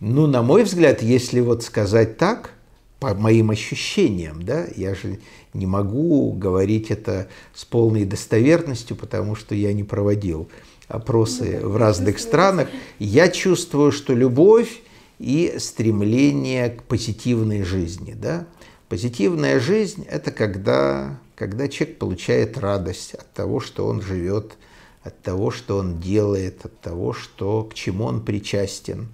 Ну, 0.00 0.26
на 0.26 0.42
мой 0.42 0.62
взгляд, 0.64 1.02
если 1.02 1.40
вот 1.40 1.62
сказать 1.64 2.18
так, 2.18 2.52
по 3.00 3.14
моим 3.14 3.50
ощущениям, 3.50 4.42
да, 4.42 4.66
я 4.76 4.94
же 4.94 5.18
не 5.54 5.66
могу 5.66 6.32
говорить 6.32 6.90
это 6.90 7.28
с 7.54 7.64
полной 7.64 8.04
достоверностью, 8.04 8.96
потому 8.96 9.36
что 9.36 9.54
я 9.54 9.72
не 9.72 9.84
проводил 9.84 10.48
опросы 10.88 11.60
ну 11.62 11.68
в 11.70 11.76
разных 11.76 12.18
странах. 12.18 12.68
Я 12.98 13.28
чувствую, 13.28 13.92
что 13.92 14.14
любовь 14.14 14.80
и 15.18 15.56
стремление 15.58 16.70
к 16.70 16.84
позитивной 16.84 17.62
жизни. 17.62 18.12
Да? 18.12 18.46
Позитивная 18.88 19.60
жизнь– 19.60 20.04
это 20.10 20.30
когда, 20.30 21.18
когда 21.34 21.68
человек 21.68 21.98
получает 21.98 22.58
радость 22.58 23.14
от 23.14 23.32
того, 23.32 23.60
что 23.60 23.86
он 23.86 24.00
живет, 24.00 24.56
от 25.02 25.20
того, 25.20 25.50
что 25.50 25.78
он 25.78 26.00
делает, 26.00 26.64
от 26.64 26.78
того, 26.80 27.12
что, 27.12 27.64
к 27.64 27.74
чему 27.74 28.04
он 28.04 28.24
причастен, 28.24 29.08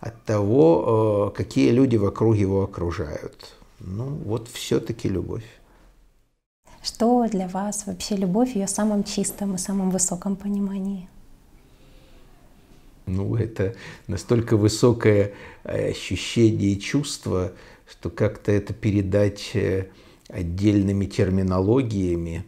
от 0.00 0.22
того, 0.24 1.32
э, 1.32 1.36
какие 1.36 1.70
люди 1.70 1.96
вокруг 1.96 2.36
его 2.36 2.62
окружают. 2.62 3.54
Ну, 3.80 4.06
вот 4.06 4.48
все-таки 4.48 5.08
любовь. 5.08 5.44
Что 6.82 7.26
для 7.28 7.48
вас 7.48 7.86
вообще 7.86 8.16
любовь 8.16 8.52
в 8.52 8.56
ее 8.56 8.66
самом 8.66 9.04
чистом 9.04 9.54
и 9.54 9.58
самом 9.58 9.90
высоком 9.90 10.36
понимании? 10.36 11.08
Ну, 13.06 13.36
это 13.36 13.74
настолько 14.06 14.56
высокое 14.56 15.32
э, 15.64 15.90
ощущение 15.90 16.72
и 16.72 16.80
чувство, 16.80 17.52
что 17.90 18.10
как-то 18.10 18.52
это 18.52 18.72
передать 18.72 19.50
э, 19.54 19.88
отдельными 20.28 21.06
терминологиями. 21.06 22.44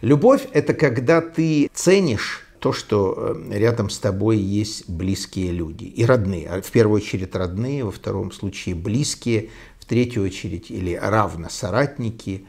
Любовь– 0.00 0.46
это 0.52 0.74
когда 0.74 1.20
ты 1.20 1.68
ценишь 1.74 2.46
то, 2.60 2.72
что 2.72 3.14
э, 3.16 3.58
рядом 3.58 3.90
с 3.90 3.98
тобой 3.98 4.38
есть 4.38 4.88
близкие 4.88 5.52
люди 5.52 5.84
и 5.84 6.04
родные. 6.04 6.48
А 6.48 6.60
в 6.62 6.70
первую 6.70 7.00
очередь 7.00 7.34
родные, 7.34 7.84
во 7.84 7.92
втором 7.92 8.32
случае 8.32 8.74
близкие, 8.74 9.50
в 9.78 9.84
третью 9.84 10.24
очередь 10.24 10.70
или 10.70 10.94
равно 10.94 11.48
соратники 11.50 12.44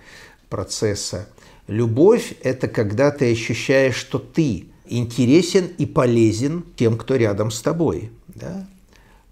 процесса. 0.50 1.30
Любовь– 1.68 2.34
это 2.42 2.68
когда 2.68 3.12
ты 3.12 3.32
ощущаешь, 3.32 3.96
что 3.96 4.20
ты 4.20 4.68
интересен 4.90 5.70
и 5.78 5.86
полезен 5.86 6.64
тем, 6.76 6.98
кто 6.98 7.16
рядом 7.16 7.52
с 7.52 7.62
тобой. 7.62 8.12
Да? 8.28 8.68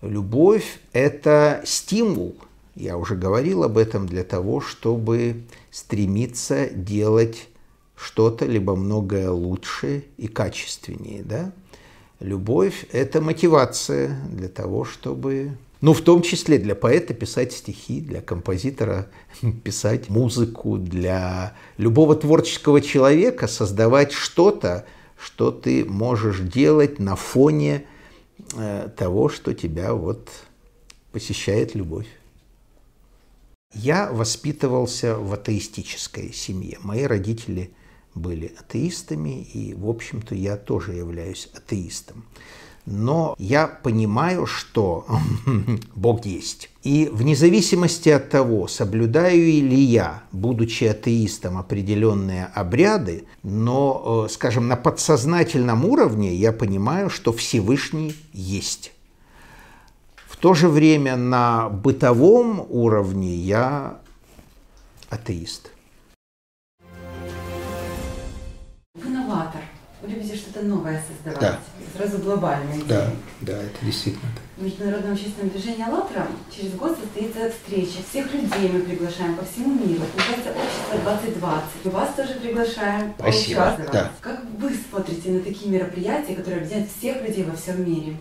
Любовь– 0.01 0.79
это 0.93 1.61
стимул, 1.65 2.35
я 2.75 2.97
уже 2.97 3.15
говорил 3.15 3.63
об 3.63 3.77
этом, 3.77 4.05
для 4.07 4.23
того, 4.23 4.61
чтобы 4.61 5.43
стремиться 5.71 6.67
делать 6.69 7.47
что-то, 7.95 8.45
либо 8.45 8.75
многое 8.75 9.31
лучше 9.31 10.03
и 10.17 10.27
качественнее. 10.27 11.23
Да? 11.23 11.53
Любовь– 12.19 12.85
это 12.91 13.21
мотивация 13.21 14.19
для 14.29 14.49
того, 14.49 14.83
чтобы 14.83 15.57
ну, 15.81 15.93
в 15.93 16.01
том 16.01 16.21
числе 16.21 16.57
для 16.57 16.73
поэта 16.73 17.13
писать 17.13 17.53
стихи, 17.53 18.01
для 18.01 18.19
композитора 18.19 19.07
писать 19.63 20.09
музыку, 20.09 20.77
для 20.77 21.53
любого 21.77 22.15
творческого 22.15 22.81
человека 22.81 23.47
создавать 23.47 24.11
что-то, 24.11 24.85
что 25.17 25.51
ты 25.51 25.85
можешь 25.85 26.39
делать 26.39 26.99
на 26.99 27.15
фоне 27.15 27.85
э, 28.55 28.89
того, 28.95 29.29
что 29.29 29.53
тебя 29.53 29.93
вот 29.93 30.29
посещает 31.11 31.75
любовь. 31.75 32.07
Я 33.73 34.11
воспитывался 34.11 35.17
в 35.17 35.33
атеистической 35.33 36.31
семье. 36.31 36.77
Мои 36.81 37.03
родители 37.03 37.73
были 38.13 38.53
атеистами, 38.57 39.43
и, 39.43 39.73
в 39.73 39.89
общем-то, 39.89 40.35
я 40.35 40.55
тоже 40.55 40.93
являюсь 40.93 41.49
атеистом 41.53 42.25
но 42.85 43.35
я 43.39 43.67
понимаю, 43.67 44.45
что 44.45 45.07
Бог 45.95 46.25
есть. 46.25 46.69
И 46.83 47.09
вне 47.11 47.35
зависимости 47.35 48.09
от 48.09 48.29
того, 48.29 48.67
соблюдаю 48.67 49.39
ли 49.39 49.79
я, 49.79 50.23
будучи 50.31 50.83
атеистом, 50.83 51.57
определенные 51.57 52.45
обряды, 52.45 53.25
но, 53.43 54.25
э, 54.27 54.31
скажем, 54.31 54.67
на 54.67 54.75
подсознательном 54.75 55.85
уровне 55.85 56.33
я 56.35 56.51
понимаю, 56.51 57.09
что 57.09 57.33
Всевышний 57.33 58.15
есть. 58.33 58.91
В 60.27 60.37
то 60.37 60.53
же 60.53 60.69
время 60.69 61.15
на 61.15 61.69
бытовом 61.69 62.65
уровне 62.69 63.35
я 63.35 63.97
атеист. 65.09 65.71
Вы 68.93 69.09
новатор. 69.09 69.61
Вы 70.01 70.09
любите 70.09 70.35
что-то 70.35 70.61
новое 70.61 71.03
создавать. 71.07 71.39
Да 71.39 71.59
сразу 71.95 72.17
глобальной 72.19 72.83
Да, 72.83 73.09
да, 73.41 73.53
это 73.53 73.85
действительно 73.85 74.29
так. 74.35 74.43
В 74.57 74.63
Международном 74.63 75.13
общественном 75.13 75.49
движении 75.49 75.83
«АЛЛАТРА» 75.83 76.27
через 76.55 76.73
год 76.73 76.97
состоится 76.97 77.49
встреча. 77.49 77.99
Всех 78.09 78.33
людей 78.33 78.69
мы 78.71 78.79
приглашаем 78.81 79.35
по 79.35 79.45
всему 79.45 79.73
миру. 79.73 80.03
Называется 80.15 80.51
«Общество 80.51 81.29
2020». 81.39 81.61
И 81.85 81.89
вас 81.89 82.15
тоже 82.15 82.33
приглашаем 82.35 83.13
Спасибо. 83.17 83.77
Да. 83.91 84.11
Как 84.21 84.43
вы 84.57 84.71
смотрите 84.89 85.31
на 85.31 85.39
такие 85.41 85.71
мероприятия, 85.71 86.35
которые 86.35 86.61
объединяют 86.61 86.89
всех 86.91 87.21
людей 87.21 87.43
во 87.43 87.55
всем 87.55 87.85
мире? 87.85 88.17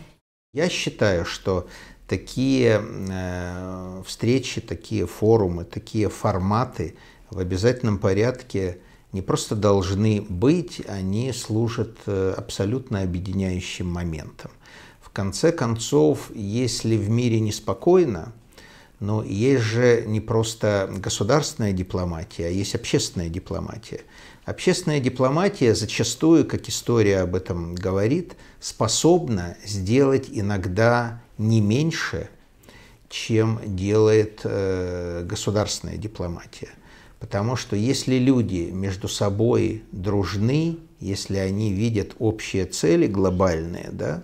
Я 0.53 0.69
считаю, 0.69 1.25
что 1.25 1.69
такие 2.09 2.81
э, 2.83 4.03
встречи, 4.07 4.61
такие 4.61 5.07
форумы, 5.07 5.65
такие 5.65 6.09
форматы 6.09 6.97
в 7.31 7.39
обязательном 7.39 7.99
порядке– 7.99 8.79
не 9.15 9.23
просто 9.23 9.55
должны 9.55 10.21
быть, 10.29 10.83
они 10.89 11.33
служат 11.33 11.97
э, 12.07 12.35
абсолютно 12.37 13.03
объединяющим 13.03 13.87
моментом. 13.87 14.51
В 15.01 15.11
конце 15.11 15.53
концов, 15.53 16.33
если 16.35 16.97
в 16.97 17.09
мире 17.09 17.39
неспокойно, 17.39 18.33
но 18.99 19.23
есть 19.23 19.63
же 19.63 20.03
не 20.05 20.21
просто 20.21 20.93
государственная 20.97 21.73
дипломатия, 21.73 22.47
а 22.47 22.51
есть 22.51 22.75
общественная 22.75 23.29
дипломатия. 23.29 24.01
Общественная 24.47 24.99
дипломатия 24.99 25.77
зачастую, 25.77 26.45
как 26.45 26.69
история 26.69 27.21
об 27.21 27.37
этом 27.37 27.77
говорит, 27.77 28.35
способна 28.59 29.57
сделать 29.65 30.27
иногда 30.29 31.23
не 31.39 31.61
меньше, 31.61 32.31
чем 33.09 33.61
делает 33.65 34.41
э, 34.43 35.25
государственная 35.25 35.99
дипломатия. 35.99 36.71
Потому 37.25 37.57
что 37.57 37.75
если 37.75 38.17
люди 38.17 38.69
между 38.71 39.09
собой 39.09 39.83
дружны, 39.93 40.77
если 41.01 41.39
они 41.39 41.73
видят 41.73 42.15
общие 42.19 42.67
цели 42.67 43.07
глобальные, 43.07 43.89
да, 43.93 44.23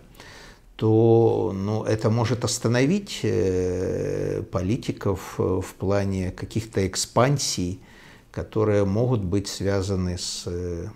то 0.76 1.50
ну, 1.54 1.82
это 1.84 2.10
может 2.10 2.44
остановить 2.44 3.20
э, 3.22 4.42
политиков 4.52 5.36
э, 5.38 5.42
в 5.42 5.74
плане 5.76 6.30
каких-то 6.30 6.86
экспансий, 6.86 7.80
которые 8.30 8.84
могут 8.84 9.24
быть 9.24 9.48
связаны 9.48 10.18
с 10.18 10.42
э, 10.44 10.88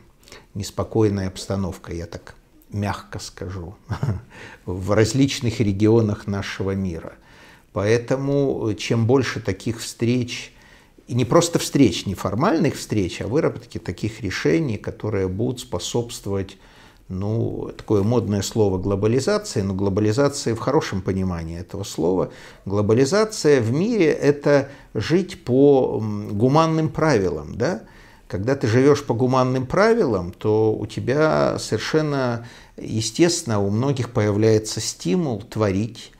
неспокойной 0.52 1.28
обстановкой, 1.28 1.96
я 1.96 2.06
так 2.06 2.34
мягко 2.68 3.18
скажу, 3.18 3.76
в 4.66 4.90
различных 4.90 5.58
регионах 5.58 6.26
нашего 6.26 6.72
мира. 6.72 7.14
Поэтому 7.72 8.74
чем 8.74 9.06
больше 9.06 9.40
таких 9.40 9.80
встреч 9.80 10.53
и 11.06 11.14
не 11.14 11.24
просто 11.24 11.58
встреч, 11.58 12.06
не 12.06 12.14
формальных 12.14 12.76
встреч, 12.76 13.20
а 13.20 13.26
выработки 13.26 13.78
таких 13.78 14.20
решений, 14.22 14.78
которые 14.78 15.28
будут 15.28 15.60
способствовать 15.60 16.56
ну, 17.08 17.70
такое 17.76 18.02
модное 18.02 18.40
слово 18.40 18.78
глобализация, 18.78 19.62
но 19.62 19.74
глобализация 19.74 20.54
в 20.54 20.58
хорошем 20.58 21.02
понимании 21.02 21.58
этого 21.58 21.84
слова. 21.84 22.30
Глобализация 22.64 23.60
в 23.60 23.72
мире– 23.72 24.06
это 24.12 24.70
жить 24.94 25.44
по 25.44 26.02
гуманным 26.30 26.88
правилам, 26.88 27.56
да? 27.56 27.82
Когда 28.26 28.56
ты 28.56 28.66
живешь 28.66 29.04
по 29.04 29.12
гуманным 29.12 29.66
правилам, 29.66 30.32
то 30.32 30.74
у 30.74 30.86
тебя 30.86 31.58
совершенно 31.58 32.46
естественно 32.78 33.60
у 33.60 33.68
многих 33.68 34.10
появляется 34.10 34.80
стимул 34.80 35.42
творить, 35.42 36.13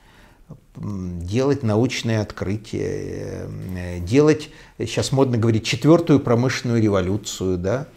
делать 0.77 1.63
научные 1.63 2.19
открытия, 2.21 3.47
э, 3.75 3.99
делать, 3.99 4.49
сейчас 4.77 5.11
модно 5.11 5.37
говорить, 5.37 5.65
четвертую 5.65 6.19
промышленную 6.19 6.81
революцию, 6.81 7.57
да, 7.57 7.87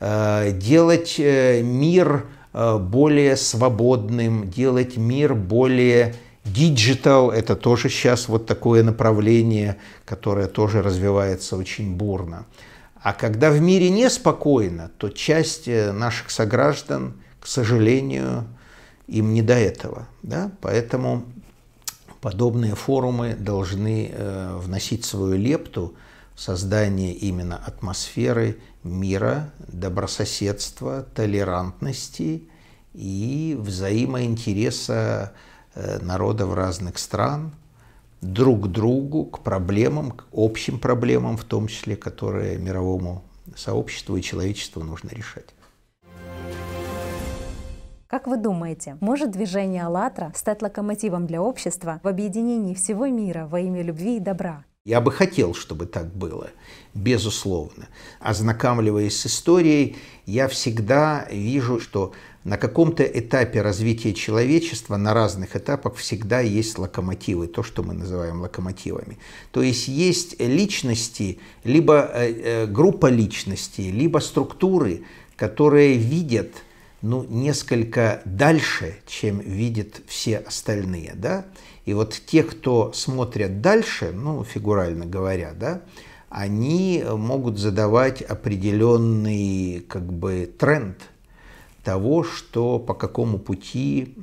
э, 0.00 0.52
делать 0.52 1.16
э, 1.18 1.62
мир 1.62 2.26
более 2.52 3.36
свободным, 3.36 4.48
делать 4.48 4.96
мир 4.96 5.34
более 5.34 6.14
Digital– 6.44 7.32
это 7.34 7.56
тоже 7.56 7.88
сейчас 7.88 8.28
вот 8.28 8.46
такое 8.46 8.84
направление, 8.84 9.78
которое 10.04 10.46
тоже 10.46 10.80
развивается 10.80 11.56
очень 11.56 11.96
бурно. 11.96 12.46
А 13.02 13.12
когда 13.12 13.50
в 13.50 13.60
мире 13.60 13.90
неспокойно, 13.90 14.92
то 14.98 15.08
часть 15.08 15.66
наших 15.66 16.30
сограждан, 16.30 17.14
к 17.40 17.48
сожалению, 17.48 18.46
им 19.08 19.32
не 19.32 19.42
до 19.42 19.54
этого. 19.54 20.06
Да? 20.22 20.52
Поэтому 20.60 21.24
подобные 22.24 22.74
форумы 22.74 23.34
должны 23.34 24.08
э, 24.10 24.56
вносить 24.56 25.04
свою 25.04 25.36
лепту 25.36 25.94
в 26.34 26.40
создание 26.40 27.12
именно 27.12 27.56
атмосферы 27.56 28.56
мира, 28.82 29.50
добрососедства, 29.68 31.02
толерантности 31.14 32.48
и 32.94 33.54
взаимоинтереса 33.60 35.34
э, 35.74 35.98
народов 36.00 36.54
разных 36.54 36.96
стран 36.96 37.52
друг 38.22 38.64
к 38.64 38.66
другу, 38.68 39.26
к 39.26 39.40
проблемам, 39.40 40.12
к 40.12 40.24
общим 40.32 40.78
проблемам, 40.78 41.36
в 41.36 41.44
том 41.44 41.68
числе, 41.68 41.94
которые 41.94 42.56
мировому 42.56 43.22
сообществу 43.54 44.16
и 44.16 44.22
человечеству 44.22 44.82
нужно 44.82 45.10
решать. 45.10 45.50
Как 48.14 48.28
вы 48.28 48.36
думаете, 48.36 48.96
может 49.00 49.32
движение 49.32 49.82
«АЛЛАТРА» 49.86 50.34
стать 50.36 50.62
локомотивом 50.62 51.26
для 51.26 51.42
общества 51.42 51.98
в 52.04 52.06
объединении 52.06 52.72
всего 52.72 53.08
мира 53.08 53.48
во 53.50 53.58
имя 53.58 53.82
любви 53.82 54.18
и 54.18 54.20
добра? 54.20 54.64
Я 54.84 55.00
бы 55.00 55.10
хотел, 55.10 55.52
чтобы 55.52 55.86
так 55.86 56.14
было, 56.14 56.50
безусловно. 56.94 57.88
Ознакомливаясь 58.20 59.18
с 59.18 59.26
историей, 59.26 59.96
я 60.26 60.46
всегда 60.46 61.26
вижу, 61.28 61.80
что 61.80 62.12
на 62.44 62.56
каком-то 62.56 63.02
этапе 63.02 63.62
развития 63.62 64.14
человечества, 64.14 64.96
на 64.96 65.12
разных 65.12 65.56
этапах 65.56 65.96
всегда 65.96 66.38
есть 66.38 66.78
локомотивы, 66.78 67.48
то, 67.48 67.64
что 67.64 67.82
мы 67.82 67.94
называем 67.94 68.42
локомотивами. 68.42 69.18
То 69.50 69.60
есть 69.60 69.88
есть 69.88 70.40
личности, 70.40 71.40
либо 71.64 72.08
э, 72.14 72.30
э, 72.30 72.66
группа 72.66 73.06
личностей, 73.10 73.90
либо 73.90 74.20
структуры, 74.20 75.02
которые 75.36 75.96
видят 75.96 76.52
ну, 77.04 77.22
несколько 77.28 78.22
дальше, 78.24 78.96
чем 79.06 79.38
видят 79.38 80.00
все 80.06 80.38
остальные, 80.38 81.12
да, 81.14 81.44
и 81.84 81.92
вот 81.92 82.20
те, 82.26 82.42
кто 82.42 82.92
смотрят 82.92 83.60
дальше, 83.60 84.10
ну, 84.12 84.42
фигурально 84.42 85.04
говоря, 85.04 85.52
да, 85.52 85.82
они 86.30 87.04
могут 87.06 87.58
задавать 87.58 88.22
определенный, 88.22 89.84
как 89.86 90.10
бы, 90.12 90.50
тренд 90.58 90.96
того, 91.84 92.24
что 92.24 92.78
по 92.78 92.94
какому 92.94 93.38
пути 93.38 94.16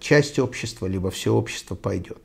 часть 0.00 0.38
общества, 0.38 0.86
либо 0.86 1.10
все 1.10 1.34
общество 1.34 1.74
пойдет. 1.74 2.18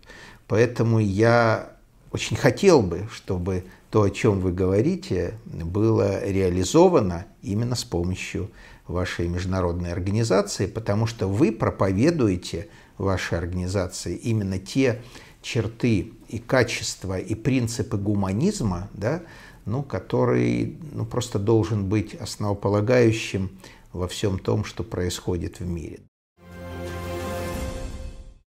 Поэтому 0.47 0.99
я 0.99 1.73
очень 2.11 2.37
хотел 2.37 2.81
бы, 2.81 3.07
чтобы 3.11 3.65
то, 3.91 4.03
о 4.03 4.09
чем 4.09 4.39
вы 4.39 4.53
говорите, 4.53 5.37
было 5.45 6.25
реализовано 6.25 7.25
именно 7.41 7.75
с 7.75 7.83
помощью 7.83 8.49
вашей 8.87 9.27
международной 9.27 9.91
организации, 9.91 10.67
потому 10.67 11.07
что 11.07 11.27
вы 11.27 11.51
проповедуете 11.51 12.67
вашей 12.97 13.37
организации 13.37 14.15
именно 14.15 14.59
те 14.59 15.01
черты 15.41 16.13
и 16.29 16.39
качества 16.39 17.19
и 17.19 17.35
принципы 17.35 17.97
гуманизма, 17.97 18.89
да, 18.93 19.23
ну, 19.65 19.83
который 19.83 20.77
ну, 20.93 21.05
просто 21.05 21.39
должен 21.39 21.87
быть 21.87 22.15
основополагающим 22.15 23.51
во 23.93 24.07
всем 24.07 24.39
том, 24.39 24.63
что 24.63 24.83
происходит 24.83 25.59
в 25.59 25.65
мире. 25.65 25.99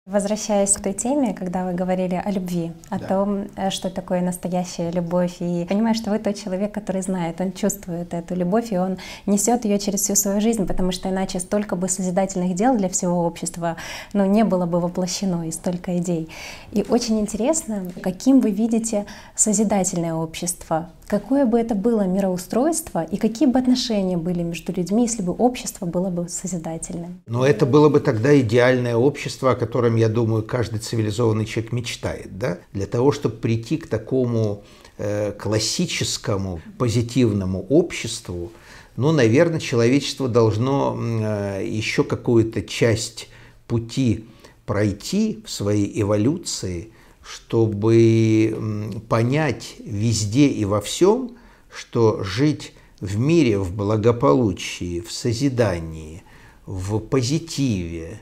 Возвращаясь 0.08 0.72
к 0.72 0.80
той 0.80 0.94
теме, 0.94 1.34
когда 1.34 1.66
вы 1.66 1.74
говорили 1.74 2.16
о 2.16 2.32
любви, 2.32 2.72
о 2.90 2.98
да. 2.98 3.08
том, 3.08 3.48
э, 3.58 3.70
что 3.72 3.90
такое 3.90 4.22
настоящая 4.22 4.90
любовь, 4.90 5.36
и 5.42 5.66
понимаю, 5.68 5.96
что 5.96 6.12
вы 6.12 6.20
тот 6.20 6.38
человек, 6.38 6.74
который 6.74 7.02
знает, 7.02 7.42
он 7.42 7.52
чувствует 7.52 8.14
эту 8.14 8.34
любовь, 8.34 8.72
и 8.72 8.78
он 8.78 9.00
несет 9.26 9.66
ее 9.66 9.80
через 9.80 10.04
всю 10.04 10.16
свою 10.16 10.40
жизнь, 10.40 10.66
потому 10.66 10.94
что 10.94 11.10
иначе 11.10 11.42
столько 11.42 11.76
бы 11.76 11.90
созидательных 11.90 12.56
дел 12.56 12.78
для 12.78 12.88
всего 12.88 13.26
общества, 13.26 13.76
ну, 14.14 14.24
не 14.24 14.46
было 14.46 14.66
бы 14.66 14.80
воплощено, 14.80 15.46
и 15.46 15.52
столько 15.52 15.98
идей. 15.98 16.30
И 16.72 16.86
очень 16.88 17.20
интересно, 17.20 17.92
каким 18.02 18.40
вы 18.40 18.52
видите 18.52 19.06
созидательное 19.36 20.14
общество, 20.14 20.88
какое 21.08 21.46
бы 21.46 21.60
это 21.60 21.74
было 21.74 22.02
мироустройство 22.02 23.04
и 23.04 23.18
какие 23.18 23.48
бы 23.48 23.58
отношения 23.58 24.18
были 24.18 24.44
между 24.44 24.74
людьми, 24.74 25.04
если 25.04 25.22
бы 25.22 25.34
общество 25.34 25.86
было 25.86 26.10
бы 26.10 26.28
созидательным? 26.30 27.22
Но 27.26 27.46
это 27.46 27.66
было 27.66 27.90
бы 27.90 28.00
тогда 28.00 28.38
идеальное 28.40 28.96
общество, 28.96 29.52
о 29.52 29.56
котором, 29.56 29.96
я 29.96 30.10
думаю, 30.10 30.44
каждый 30.44 30.80
цивилизованный 30.80 31.46
человек 31.46 31.72
мечтает. 31.72 32.38
Да? 32.38 32.60
Для 32.74 32.86
того, 32.86 33.12
чтобы 33.12 33.38
прийти 33.38 33.78
к 33.78 33.88
такому 33.88 34.64
э, 34.98 35.32
классическому 35.32 36.62
позитивному 36.78 37.66
обществу, 37.70 38.52
ну, 38.98 39.12
наверное, 39.12 39.60
человечество 39.60 40.28
должно 40.28 40.98
э, 41.00 41.66
еще 41.66 42.04
какую-то 42.04 42.62
часть 42.62 43.30
пути 43.68 44.26
пройти 44.66 45.42
в 45.46 45.50
своей 45.50 46.02
эволюции– 46.02 46.92
чтобы 47.28 49.02
понять 49.10 49.76
везде 49.80 50.48
и 50.48 50.64
во 50.66 50.80
всем, 50.80 51.32
что 51.70 52.24
жить 52.24 52.74
в 53.02 53.20
мире, 53.20 53.60
в 53.60 53.76
благополучии, 53.76 55.02
в 55.02 55.12
созидании, 55.12 56.24
в 56.66 57.00
позитиве, 57.00 58.22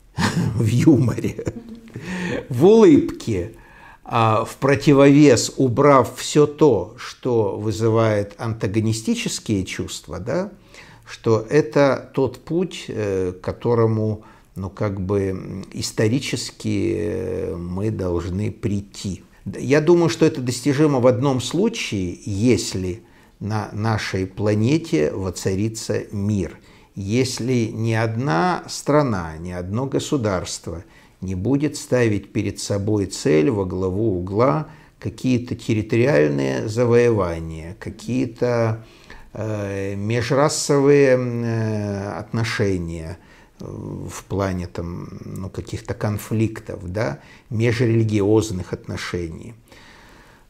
в 0.54 0.66
юморе, 0.66 1.46
в 2.50 2.64
улыбке, 2.66 3.52
а 4.04 4.44
в 4.44 4.56
противовес 4.56 5.54
убрав 5.56 6.16
все 6.16 6.46
то, 6.46 6.94
что 6.98 7.56
вызывает 7.56 8.34
антагонистические 8.36 9.64
чувства, 9.64 10.18
да, 10.18 10.52
что 11.06 11.46
это 11.48 12.10
тот 12.14 12.44
путь, 12.44 12.84
э, 12.88 13.32
которому 13.40 14.24
но 14.54 14.68
как 14.68 15.00
бы 15.00 15.64
исторически 15.72 16.94
э, 16.96 17.56
мы 17.56 17.90
должны 17.90 18.50
прийти. 18.50 19.24
Я 19.44 19.80
думаю, 19.80 20.08
что 20.08 20.26
это 20.26 20.40
достижимо 20.40 21.00
в 21.00 21.06
одном 21.06 21.40
случае, 21.40 22.18
если 22.24 23.02
на 23.40 23.70
нашей 23.72 24.26
планете 24.26 25.10
воцарится 25.10 26.04
мир. 26.12 26.58
Если 26.94 27.70
ни 27.72 27.92
одна 27.92 28.64
страна, 28.68 29.36
ни 29.38 29.50
одно 29.50 29.86
государство 29.86 30.84
не 31.20 31.34
будет 31.34 31.76
ставить 31.76 32.32
перед 32.32 32.60
собой 32.60 33.06
цель 33.06 33.50
во 33.50 33.64
главу 33.64 34.18
угла 34.18 34.68
какие-то 34.98 35.56
территориальные 35.56 36.68
завоевания, 36.68 37.76
какие-то 37.80 38.84
э, 39.32 39.94
межрасовые 39.96 41.16
э, 41.16 42.12
отношения– 42.18 43.18
в 43.62 44.24
плане 44.24 44.66
там, 44.66 45.08
ну, 45.24 45.48
каких-то 45.48 45.94
конфликтов, 45.94 46.90
да, 46.90 47.20
межрелигиозных 47.50 48.72
отношений. 48.72 49.54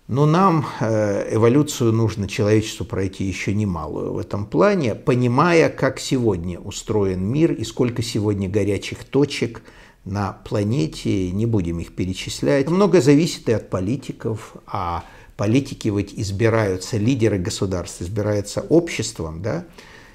Но 0.09 0.27
нам 0.27 0.67
э, 0.81 1.35
эволюцию 1.35 1.93
нужно 1.93 2.29
человечеству 2.29 2.85
пройти 2.85 3.25
еще 3.25 3.55
немалую 3.55 4.13
в 4.13 4.19
этом 4.19 4.47
плане, 4.47 4.95
понимая, 4.95 5.71
как 5.71 6.01
сегодня 6.01 6.59
устроен 6.59 7.25
мир 7.25 7.53
и 7.53 7.65
сколько 7.65 8.03
сегодня 8.03 8.49
горячих 8.49 9.05
точек 9.05 9.63
на 10.05 10.33
планете, 10.33 11.31
не 11.31 11.47
будем 11.47 11.79
их 11.79 11.95
перечислять. 11.95 12.69
Много 12.69 13.01
зависит 13.01 13.49
и 13.49 13.53
от 13.53 13.71
политиков, 13.71 14.55
а 14.67 15.05
политики 15.37 15.89
ведь 15.89 16.13
избираются, 16.15 16.97
лидеры 16.99 17.39
государств 17.39 18.03
избираются 18.03 18.61
обществом, 18.63 19.41
да, 19.41 19.65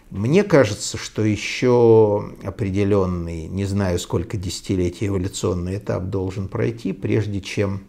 мне 0.09 0.43
кажется, 0.43 0.97
что 0.97 1.23
еще 1.23 2.31
определенный, 2.43 3.47
не 3.47 3.65
знаю 3.65 3.99
сколько 3.99 4.37
десятилетий 4.37 5.07
эволюционный 5.07 5.77
этап 5.77 6.05
должен 6.05 6.47
пройти, 6.47 6.93
прежде 6.93 7.41
чем 7.41 7.83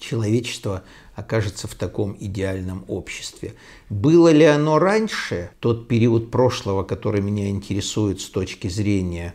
человечество 0.00 0.82
окажется 1.14 1.68
в 1.68 1.74
таком 1.74 2.16
идеальном 2.18 2.84
обществе. 2.88 3.54
Было 3.88 4.30
ли 4.32 4.44
оно 4.44 4.78
раньше, 4.78 5.50
тот 5.60 5.88
период 5.88 6.30
прошлого, 6.30 6.82
который 6.82 7.20
меня 7.20 7.48
интересует 7.48 8.20
с 8.20 8.28
точки 8.28 8.68
зрения 8.68 9.34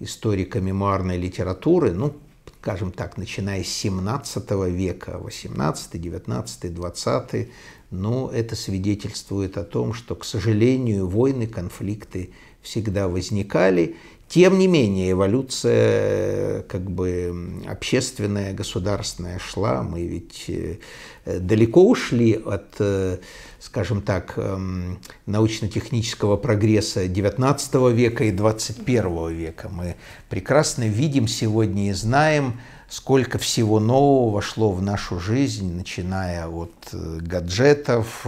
историка 0.00 0.60
мемуарной 0.60 1.18
литературы, 1.18 1.92
ну, 1.92 2.14
скажем 2.60 2.92
так, 2.92 3.16
начиная 3.16 3.62
с 3.62 3.68
17 3.68 4.50
века, 4.68 5.18
18, 5.18 6.00
19, 6.00 6.74
20, 6.74 7.48
ну, 7.90 8.28
это 8.28 8.54
свидетельствует 8.54 9.56
о 9.56 9.64
том, 9.64 9.94
что, 9.94 10.14
к 10.14 10.24
сожалению, 10.24 11.08
войны, 11.08 11.46
конфликты 11.46 12.30
всегда 12.62 13.08
возникали, 13.08 13.96
тем 14.28 14.58
не 14.58 14.66
менее, 14.66 15.12
эволюция 15.12 16.62
как 16.64 16.90
бы 16.90 17.62
общественная, 17.66 18.52
государственная 18.52 19.38
шла. 19.38 19.82
Мы 19.82 20.06
ведь 20.06 20.44
э, 20.48 20.76
далеко 21.24 21.88
ушли 21.88 22.34
от, 22.34 22.66
э, 22.78 23.18
скажем 23.58 24.02
так, 24.02 24.34
эм, 24.36 24.98
научно-технического 25.24 26.36
прогресса 26.36 27.06
XIX 27.06 27.90
века 27.94 28.24
и 28.24 28.32
XXI 28.32 29.32
века. 29.32 29.70
Мы 29.70 29.96
прекрасно 30.28 30.86
видим 30.86 31.26
сегодня 31.26 31.88
и 31.88 31.92
знаем, 31.92 32.60
сколько 32.88 33.38
всего 33.38 33.80
нового 33.80 34.34
вошло 34.34 34.72
в 34.72 34.82
нашу 34.82 35.20
жизнь, 35.20 35.74
начиная 35.76 36.48
от 36.48 36.72
э, 36.92 37.18
гаджетов, 37.20 38.26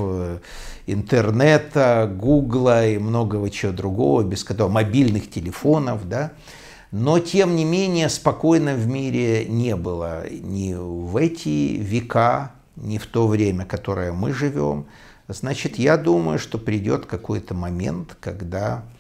интернета, 0.86 2.10
гугла 2.12 2.86
и 2.86 2.98
многого 2.98 3.50
чего 3.50 3.72
другого, 3.72 4.22
без 4.22 4.44
которого 4.44 4.72
мобильных 4.72 5.30
телефонов, 5.30 6.08
да. 6.08 6.32
Но, 6.92 7.20
тем 7.20 7.54
не 7.54 7.64
менее, 7.64 8.08
спокойно 8.08 8.74
в 8.74 8.86
мире 8.86 9.46
не 9.46 9.76
было 9.76 10.28
ни 10.28 10.74
в 10.74 11.16
эти 11.16 11.76
века, 11.76 12.52
ни 12.76 12.98
в 12.98 13.06
то 13.06 13.28
время, 13.28 13.64
которое 13.64 14.12
мы 14.12 14.32
живем. 14.32 14.86
Значит, 15.28 15.78
я 15.78 15.96
думаю, 15.96 16.40
что 16.40 16.58
придет 16.58 17.06
какой-то 17.06 17.54
момент, 17.54 18.16
когда 18.20 18.82
э, 18.82 18.99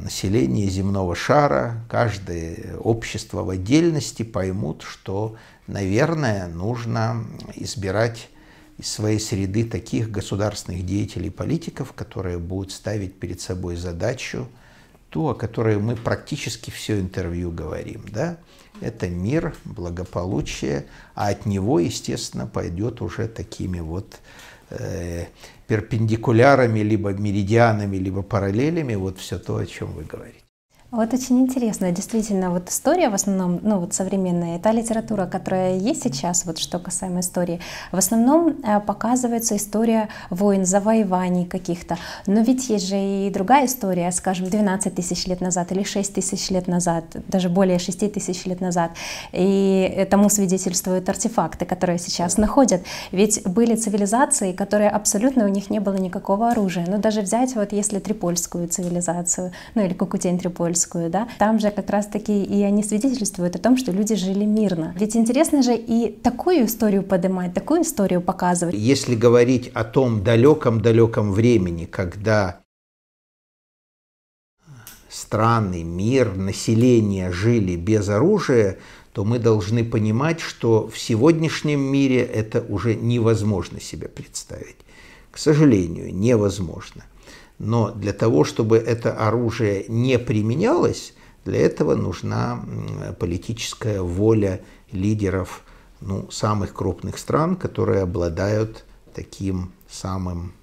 население 0.00 0.68
земного 0.68 1.14
шара, 1.14 1.84
каждое 1.88 2.76
общество 2.78 3.44
в 3.44 3.50
отдельности 3.50 4.24
поймут, 4.24 4.82
что, 4.82 5.36
наверное, 5.68 6.48
нужно 6.48 7.24
избирать 7.54 8.28
из 8.78 8.88
своей 8.88 9.20
среды 9.20 9.64
таких 9.64 10.10
государственных 10.10 10.84
деятелей 10.84 11.28
и 11.28 11.30
политиков, 11.30 11.92
которые 11.92 12.38
будут 12.38 12.72
ставить 12.72 13.18
перед 13.20 13.40
собой 13.40 13.76
задачу, 13.76 14.48
ту, 15.10 15.28
о 15.28 15.34
которой 15.34 15.78
мы 15.78 15.94
практически 15.94 16.70
все 16.70 16.98
интервью 16.98 17.52
говорим. 17.52 18.04
Да? 18.10 18.38
Это 18.80 19.08
мир, 19.08 19.54
благополучие, 19.64 20.86
а 21.14 21.28
от 21.28 21.46
него, 21.46 21.78
естественно, 21.78 22.46
пойдет 22.46 23.02
уже 23.02 23.28
такими 23.28 23.78
вот 23.78 24.14
э, 24.14 24.18
перпендикулярами, 25.66 26.80
либо 26.80 27.12
меридианами, 27.12 27.96
либо 27.96 28.22
параллелями, 28.22 28.94
вот 28.94 29.18
все 29.18 29.38
то, 29.38 29.56
о 29.56 29.66
чем 29.66 29.92
вы 29.92 30.04
говорите. 30.04 30.41
Вот 30.92 31.14
очень 31.14 31.40
интересно, 31.40 31.90
действительно, 31.90 32.50
вот 32.50 32.68
история 32.68 33.08
в 33.08 33.14
основном, 33.14 33.60
ну 33.62 33.78
вот 33.78 33.94
современная, 33.94 34.58
та 34.58 34.72
литература, 34.72 35.24
которая 35.24 35.78
есть 35.78 36.02
сейчас, 36.02 36.44
вот 36.44 36.58
что 36.58 36.78
касаемо 36.78 37.20
истории, 37.20 37.60
в 37.92 37.96
основном 37.96 38.56
э, 38.62 38.78
показывается 38.78 39.56
история 39.56 40.10
войн, 40.28 40.66
завоеваний 40.66 41.46
каких-то, 41.46 41.96
но 42.26 42.42
ведь 42.42 42.68
есть 42.68 42.88
же 42.88 42.96
и 42.96 43.30
другая 43.30 43.64
история, 43.64 44.12
скажем, 44.12 44.50
12 44.50 44.94
тысяч 44.94 45.26
лет 45.26 45.40
назад 45.40 45.72
или 45.72 45.82
6 45.82 46.12
тысяч 46.12 46.50
лет 46.50 46.68
назад, 46.68 47.04
даже 47.26 47.48
более 47.48 47.78
6 47.78 48.12
тысяч 48.12 48.44
лет 48.44 48.60
назад, 48.60 48.90
и 49.32 50.06
тому 50.10 50.28
свидетельствуют 50.28 51.08
артефакты, 51.08 51.64
которые 51.64 51.98
сейчас 51.98 52.36
находят, 52.36 52.82
ведь 53.12 53.42
были 53.46 53.76
цивилизации, 53.76 54.52
которые 54.52 54.90
абсолютно 54.90 55.46
у 55.46 55.48
них 55.48 55.70
не 55.70 55.80
было 55.80 55.96
никакого 55.96 56.50
оружия, 56.50 56.84
ну 56.86 56.98
даже 56.98 57.22
взять 57.22 57.54
вот 57.54 57.72
если 57.72 57.98
Трипольскую 57.98 58.68
цивилизацию, 58.68 59.52
ну 59.74 59.82
или 59.82 59.94
Кукутень 59.94 60.38
Тобольскую, 60.82 61.10
да, 61.10 61.28
там 61.38 61.58
же 61.58 61.70
как 61.70 61.90
раз-таки 61.90 62.42
и 62.42 62.62
они 62.62 62.82
свидетельствуют 62.82 63.56
о 63.56 63.58
том, 63.58 63.76
что 63.76 63.92
люди 63.92 64.14
жили 64.14 64.44
мирно. 64.44 64.94
Ведь 64.98 65.16
интересно 65.16 65.62
же 65.62 65.76
и 65.76 66.10
такую 66.10 66.66
историю 66.66 67.02
поднимать, 67.02 67.54
такую 67.54 67.82
историю 67.82 68.20
показывать. 68.20 68.74
Если 68.74 69.14
говорить 69.14 69.70
о 69.74 69.84
том 69.84 70.22
далеком-далеком 70.22 71.32
времени, 71.32 71.84
когда 71.84 72.60
страны, 75.08 75.84
мир, 75.84 76.34
население 76.34 77.32
жили 77.32 77.76
без 77.76 78.08
оружия, 78.08 78.78
то 79.12 79.24
мы 79.24 79.38
должны 79.38 79.84
понимать, 79.84 80.40
что 80.40 80.88
в 80.88 80.98
сегодняшнем 80.98 81.80
мире 81.80 82.22
это 82.22 82.62
уже 82.62 82.94
невозможно 82.94 83.80
себе 83.80 84.08
представить. 84.08 84.78
К 85.30 85.38
сожалению, 85.38 86.14
невозможно. 86.14 87.04
Но 87.62 87.92
для 87.92 88.12
того, 88.12 88.42
чтобы 88.42 88.76
это 88.76 89.12
оружие 89.12 89.84
не 89.86 90.18
применялось, 90.18 91.14
для 91.44 91.60
этого 91.60 91.94
нужна 91.94 92.60
политическая 93.20 94.02
воля 94.02 94.62
лидеров 94.90 95.62
ну, 96.00 96.28
самых 96.32 96.74
крупных 96.74 97.18
стран, 97.18 97.54
которые 97.54 98.02
обладают 98.02 98.84
таким 99.14 99.70
самым 99.88 100.54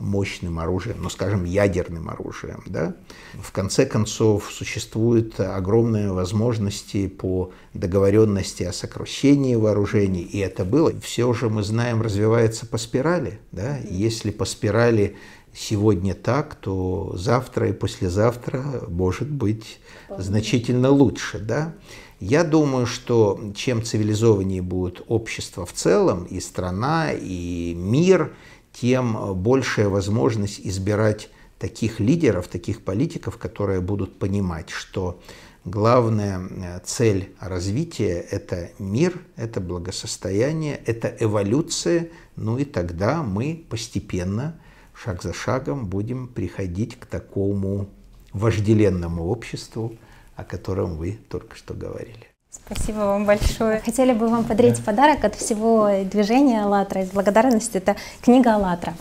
мощным 0.00 0.58
оружием, 0.58 0.96
ну, 1.00 1.10
скажем, 1.10 1.44
ядерным 1.44 2.08
оружием. 2.08 2.64
Да? 2.66 2.94
В 3.40 3.52
конце 3.52 3.86
концов, 3.86 4.50
существуют 4.52 5.38
огромные 5.38 6.12
возможности 6.12 7.06
по 7.06 7.52
договоренности 7.72 8.64
о 8.64 8.72
сокращении 8.72 9.54
вооружений, 9.54 10.22
и 10.22 10.38
это 10.38 10.64
было. 10.64 10.92
Все 11.00 11.32
же 11.32 11.48
мы 11.50 11.62
знаем, 11.62 12.02
развивается 12.02 12.66
по 12.66 12.78
спирали. 12.78 13.38
Да? 13.52 13.78
Если 13.78 14.30
по 14.30 14.44
спирали 14.44 15.16
сегодня 15.58 16.14
так, 16.14 16.54
то 16.54 17.12
завтра 17.16 17.68
и 17.68 17.72
послезавтра 17.72 18.84
может 18.88 19.28
быть 19.28 19.80
значительно 20.08 20.90
лучше. 20.90 21.40
Да? 21.40 21.74
Я 22.20 22.44
думаю, 22.44 22.86
что 22.86 23.40
чем 23.56 23.82
цивилизованнее 23.82 24.62
будет 24.62 25.02
общество 25.08 25.66
в 25.66 25.72
целом, 25.72 26.24
и 26.24 26.38
страна, 26.40 27.12
и 27.12 27.74
мир, 27.74 28.34
тем 28.72 29.34
большая 29.34 29.88
возможность 29.88 30.60
избирать 30.60 31.28
таких 31.58 31.98
лидеров, 31.98 32.46
таких 32.46 32.84
политиков, 32.84 33.36
которые 33.36 33.80
будут 33.80 34.16
понимать, 34.20 34.70
что 34.70 35.20
главная 35.64 36.38
э, 36.38 36.80
цель 36.84 37.34
развития– 37.40 38.24
это 38.30 38.70
мир, 38.78 39.20
это 39.34 39.60
благосостояние, 39.60 40.80
это 40.86 41.12
эволюция, 41.18 42.10
ну 42.36 42.58
и 42.58 42.64
тогда 42.64 43.24
мы 43.24 43.64
постепенно– 43.68 44.60
шаг 45.02 45.22
за 45.22 45.32
шагом 45.32 45.86
будем 45.86 46.28
приходить 46.28 46.98
к 46.98 47.06
такому 47.06 47.86
вожделенному 48.32 49.28
обществу, 49.28 49.94
о 50.36 50.44
котором 50.44 50.96
вы 50.96 51.18
только 51.28 51.56
что 51.56 51.74
говорили. 51.74 52.26
Спасибо 52.50 52.98
вам 52.98 53.26
большое. 53.26 53.80
Хотели 53.84 54.12
бы 54.12 54.26
вам 54.28 54.44
подарить 54.44 54.78
да. 54.78 54.82
подарок 54.82 55.24
от 55.24 55.34
всего 55.34 55.90
движения 56.04 56.62
«АЛЛАТРА» 56.62 57.02
из 57.02 57.10
благодарности. 57.10 57.76
Это 57.76 57.96
книга 58.22 58.54
«АЛЛАТРА», 58.54 58.94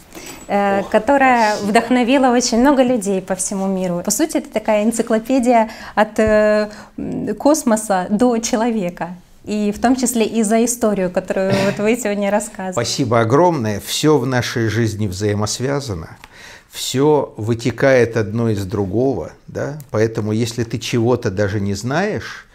э, 0.48 0.84
которая 0.92 1.56
вдохновила 1.58 2.32
очень 2.32 2.60
много 2.60 2.84
людей 2.84 3.22
по 3.22 3.36
всему 3.36 3.68
миру. 3.68 4.02
По 4.04 4.12
сути, 4.12 4.38
это 4.38 4.50
такая 4.50 4.84
энциклопедия 4.84 5.70
от 5.96 6.20
э, 6.20 6.70
космоса 7.40 8.08
до 8.10 8.38
человека 8.40 9.16
и 9.48 9.72
в 9.72 9.80
том 9.80 9.96
числе 9.96 10.26
и 10.26 10.44
за 10.44 10.64
историю, 10.66 11.10
которую 11.10 11.54
вот 11.66 11.80
вы 11.80 11.96
сегодня 11.96 12.30
рассказывали. 12.30 12.74
Спасибо 12.74 13.22
огромное. 13.22 13.80
Все 13.80 14.18
в 14.18 14.26
нашей 14.26 14.68
жизни 14.68 15.08
взаимосвязано. 15.08 16.18
Все 16.70 17.34
вытекает 17.38 18.18
одно 18.18 18.50
из 18.50 18.66
другого, 18.66 19.32
да? 19.48 19.80
Поэтому, 19.90 20.34
если 20.34 20.66
ты 20.66 20.78
чего-то 20.78 21.32
даже 21.32 21.62
не 21.62 21.74
знаешь, 21.74 22.46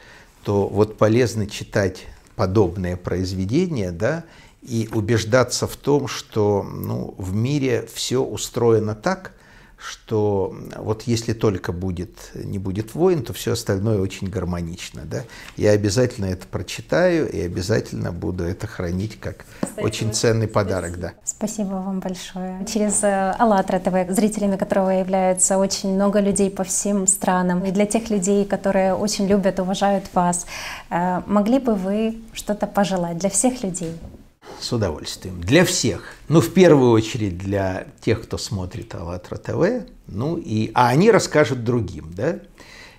то 0.44 0.68
вот 0.68 0.98
полезно 0.98 1.46
читать 1.46 2.04
подобные 2.36 2.98
произведения, 2.98 3.90
да, 3.90 4.24
и 4.60 4.88
убеждаться 4.92 5.66
в 5.66 5.76
том, 5.76 6.08
что 6.08 6.62
ну, 6.62 7.14
в 7.16 7.34
мире 7.34 7.88
все 7.92 8.22
устроено 8.22 8.94
так, 8.94 9.32
что 9.82 10.54
вот 10.76 11.02
если 11.02 11.32
только 11.32 11.72
будет, 11.72 12.30
не 12.34 12.58
будет 12.58 12.94
войн, 12.94 13.22
то 13.22 13.32
все 13.32 13.52
остальное 13.52 13.98
очень 13.98 14.28
гармонично. 14.28 15.02
Да? 15.04 15.24
Я 15.56 15.72
обязательно 15.72 16.26
это 16.26 16.46
прочитаю 16.46 17.30
и 17.30 17.40
обязательно 17.40 18.12
буду 18.12 18.44
это 18.44 18.66
хранить 18.66 19.18
как 19.18 19.44
Кстати, 19.60 19.84
очень 19.84 20.12
ценный 20.12 20.46
подарок. 20.46 21.00
Да. 21.00 21.12
Спасибо 21.24 21.74
вам 21.74 22.00
большое. 22.00 22.64
Через 22.72 23.02
э, 23.02 23.34
АЛЛАТРА 23.38 23.80
ТВ, 23.80 24.14
зрителями 24.14 24.56
которого 24.56 24.90
являются 24.90 25.58
очень 25.58 25.94
много 25.94 26.20
людей 26.20 26.50
по 26.50 26.64
всем 26.64 27.06
странам, 27.06 27.64
и 27.64 27.70
для 27.70 27.86
тех 27.86 28.10
людей, 28.10 28.44
которые 28.44 28.94
очень 28.94 29.26
любят, 29.26 29.58
уважают 29.58 30.04
вас, 30.14 30.46
э, 30.90 31.22
могли 31.26 31.58
бы 31.58 31.74
вы 31.74 32.18
что-то 32.32 32.66
пожелать 32.66 33.18
для 33.18 33.30
всех 33.30 33.62
людей? 33.62 33.92
С 34.62 34.72
удовольствием. 34.72 35.40
Для 35.40 35.64
всех. 35.64 36.14
Ну, 36.28 36.40
в 36.40 36.52
первую 36.52 36.92
очередь 36.92 37.36
для 37.36 37.88
тех, 38.00 38.22
кто 38.22 38.38
смотрит 38.38 38.94
АЛЛАТРА 38.94 39.36
ТВ. 39.38 39.86
Ну, 40.06 40.36
и, 40.36 40.70
а 40.74 40.88
они 40.88 41.10
расскажут 41.10 41.64
другим, 41.64 42.12
да? 42.14 42.38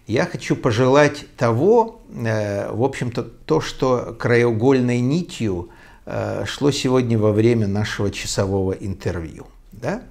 Я 0.08 0.26
хочу 0.26 0.58
пожелать 0.58 1.26
того, 1.38 2.02
э, 2.14 2.70
в 2.70 2.84
общем-то, 2.84 3.24
то, 3.24 3.62
что 3.62 4.14
краеугольной 4.20 5.00
нитью 5.00 5.70
э, 6.06 6.44
шло 6.46 6.72
сегодня 6.72 7.18
во 7.18 7.32
время 7.32 7.68
нашего 7.68 8.12
часового 8.12 8.74
интервью. 8.74 9.48
Да? 9.72 10.04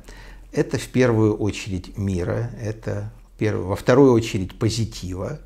Это 0.53 0.78
в 0.78 0.89
первую 0.89 1.37
очередь 1.37 1.99
мира, 1.99 2.51
это 2.59 3.12
во 3.39 3.76
вторую 3.76 4.12
очередь 4.12 4.59
позитива, 4.59 5.41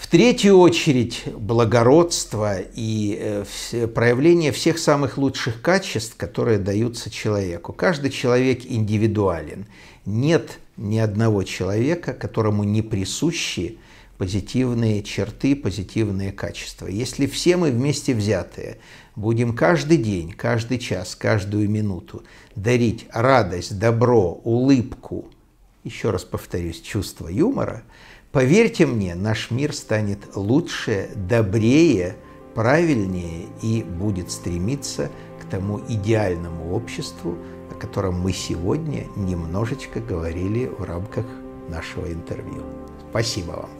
в 0.00 0.06
третью 0.06 0.58
очередь 0.58 1.24
благородство 1.26 2.56
и 2.58 3.44
э, 3.70 3.86
проявление 3.86 4.50
всех 4.50 4.78
самых 4.78 5.18
лучших 5.18 5.60
качеств, 5.60 6.16
которые 6.16 6.58
даются 6.58 7.10
человеку. 7.10 7.74
Каждый 7.74 8.10
человек 8.10 8.64
индивидуален. 8.64 9.66
Нет 10.06 10.58
ни 10.78 10.96
одного 10.96 11.42
человека, 11.42 12.14
которому 12.14 12.64
не 12.64 12.80
присущи 12.80 13.76
позитивные 14.16 15.02
черты, 15.02 15.54
позитивные 15.54 16.32
качества. 16.32 16.86
Если 16.86 17.26
все 17.26 17.58
мы 17.58 17.70
вместе 17.70 18.14
взятые 18.14 18.78
будем 19.16 19.54
каждый 19.54 19.98
день, 19.98 20.32
каждый 20.32 20.78
час, 20.78 21.14
каждую 21.14 21.68
минуту 21.68 22.22
дарить 22.56 23.06
радость, 23.12 23.78
добро, 23.78 24.40
улыбку, 24.44 25.28
еще 25.84 26.08
раз 26.08 26.24
повторюсь, 26.24 26.80
чувство 26.80 27.28
юмора– 27.28 27.82
Поверьте 28.32 28.86
мне, 28.86 29.16
наш 29.16 29.50
мир 29.50 29.74
станет 29.74 30.36
лучше, 30.36 31.10
добрее, 31.16 32.16
правильнее 32.54 33.46
и 33.60 33.82
будет 33.82 34.30
стремиться 34.30 35.10
к 35.40 35.50
тому 35.50 35.80
идеальному 35.88 36.72
обществу, 36.72 37.36
о 37.72 37.74
котором 37.74 38.20
мы 38.20 38.32
сегодня 38.32 39.06
немножечко 39.16 39.98
говорили 39.98 40.66
в 40.66 40.84
рамках 40.84 41.26
нашего 41.68 42.12
интервью. 42.12 42.62
Спасибо 43.10 43.50
вам. 43.50 43.79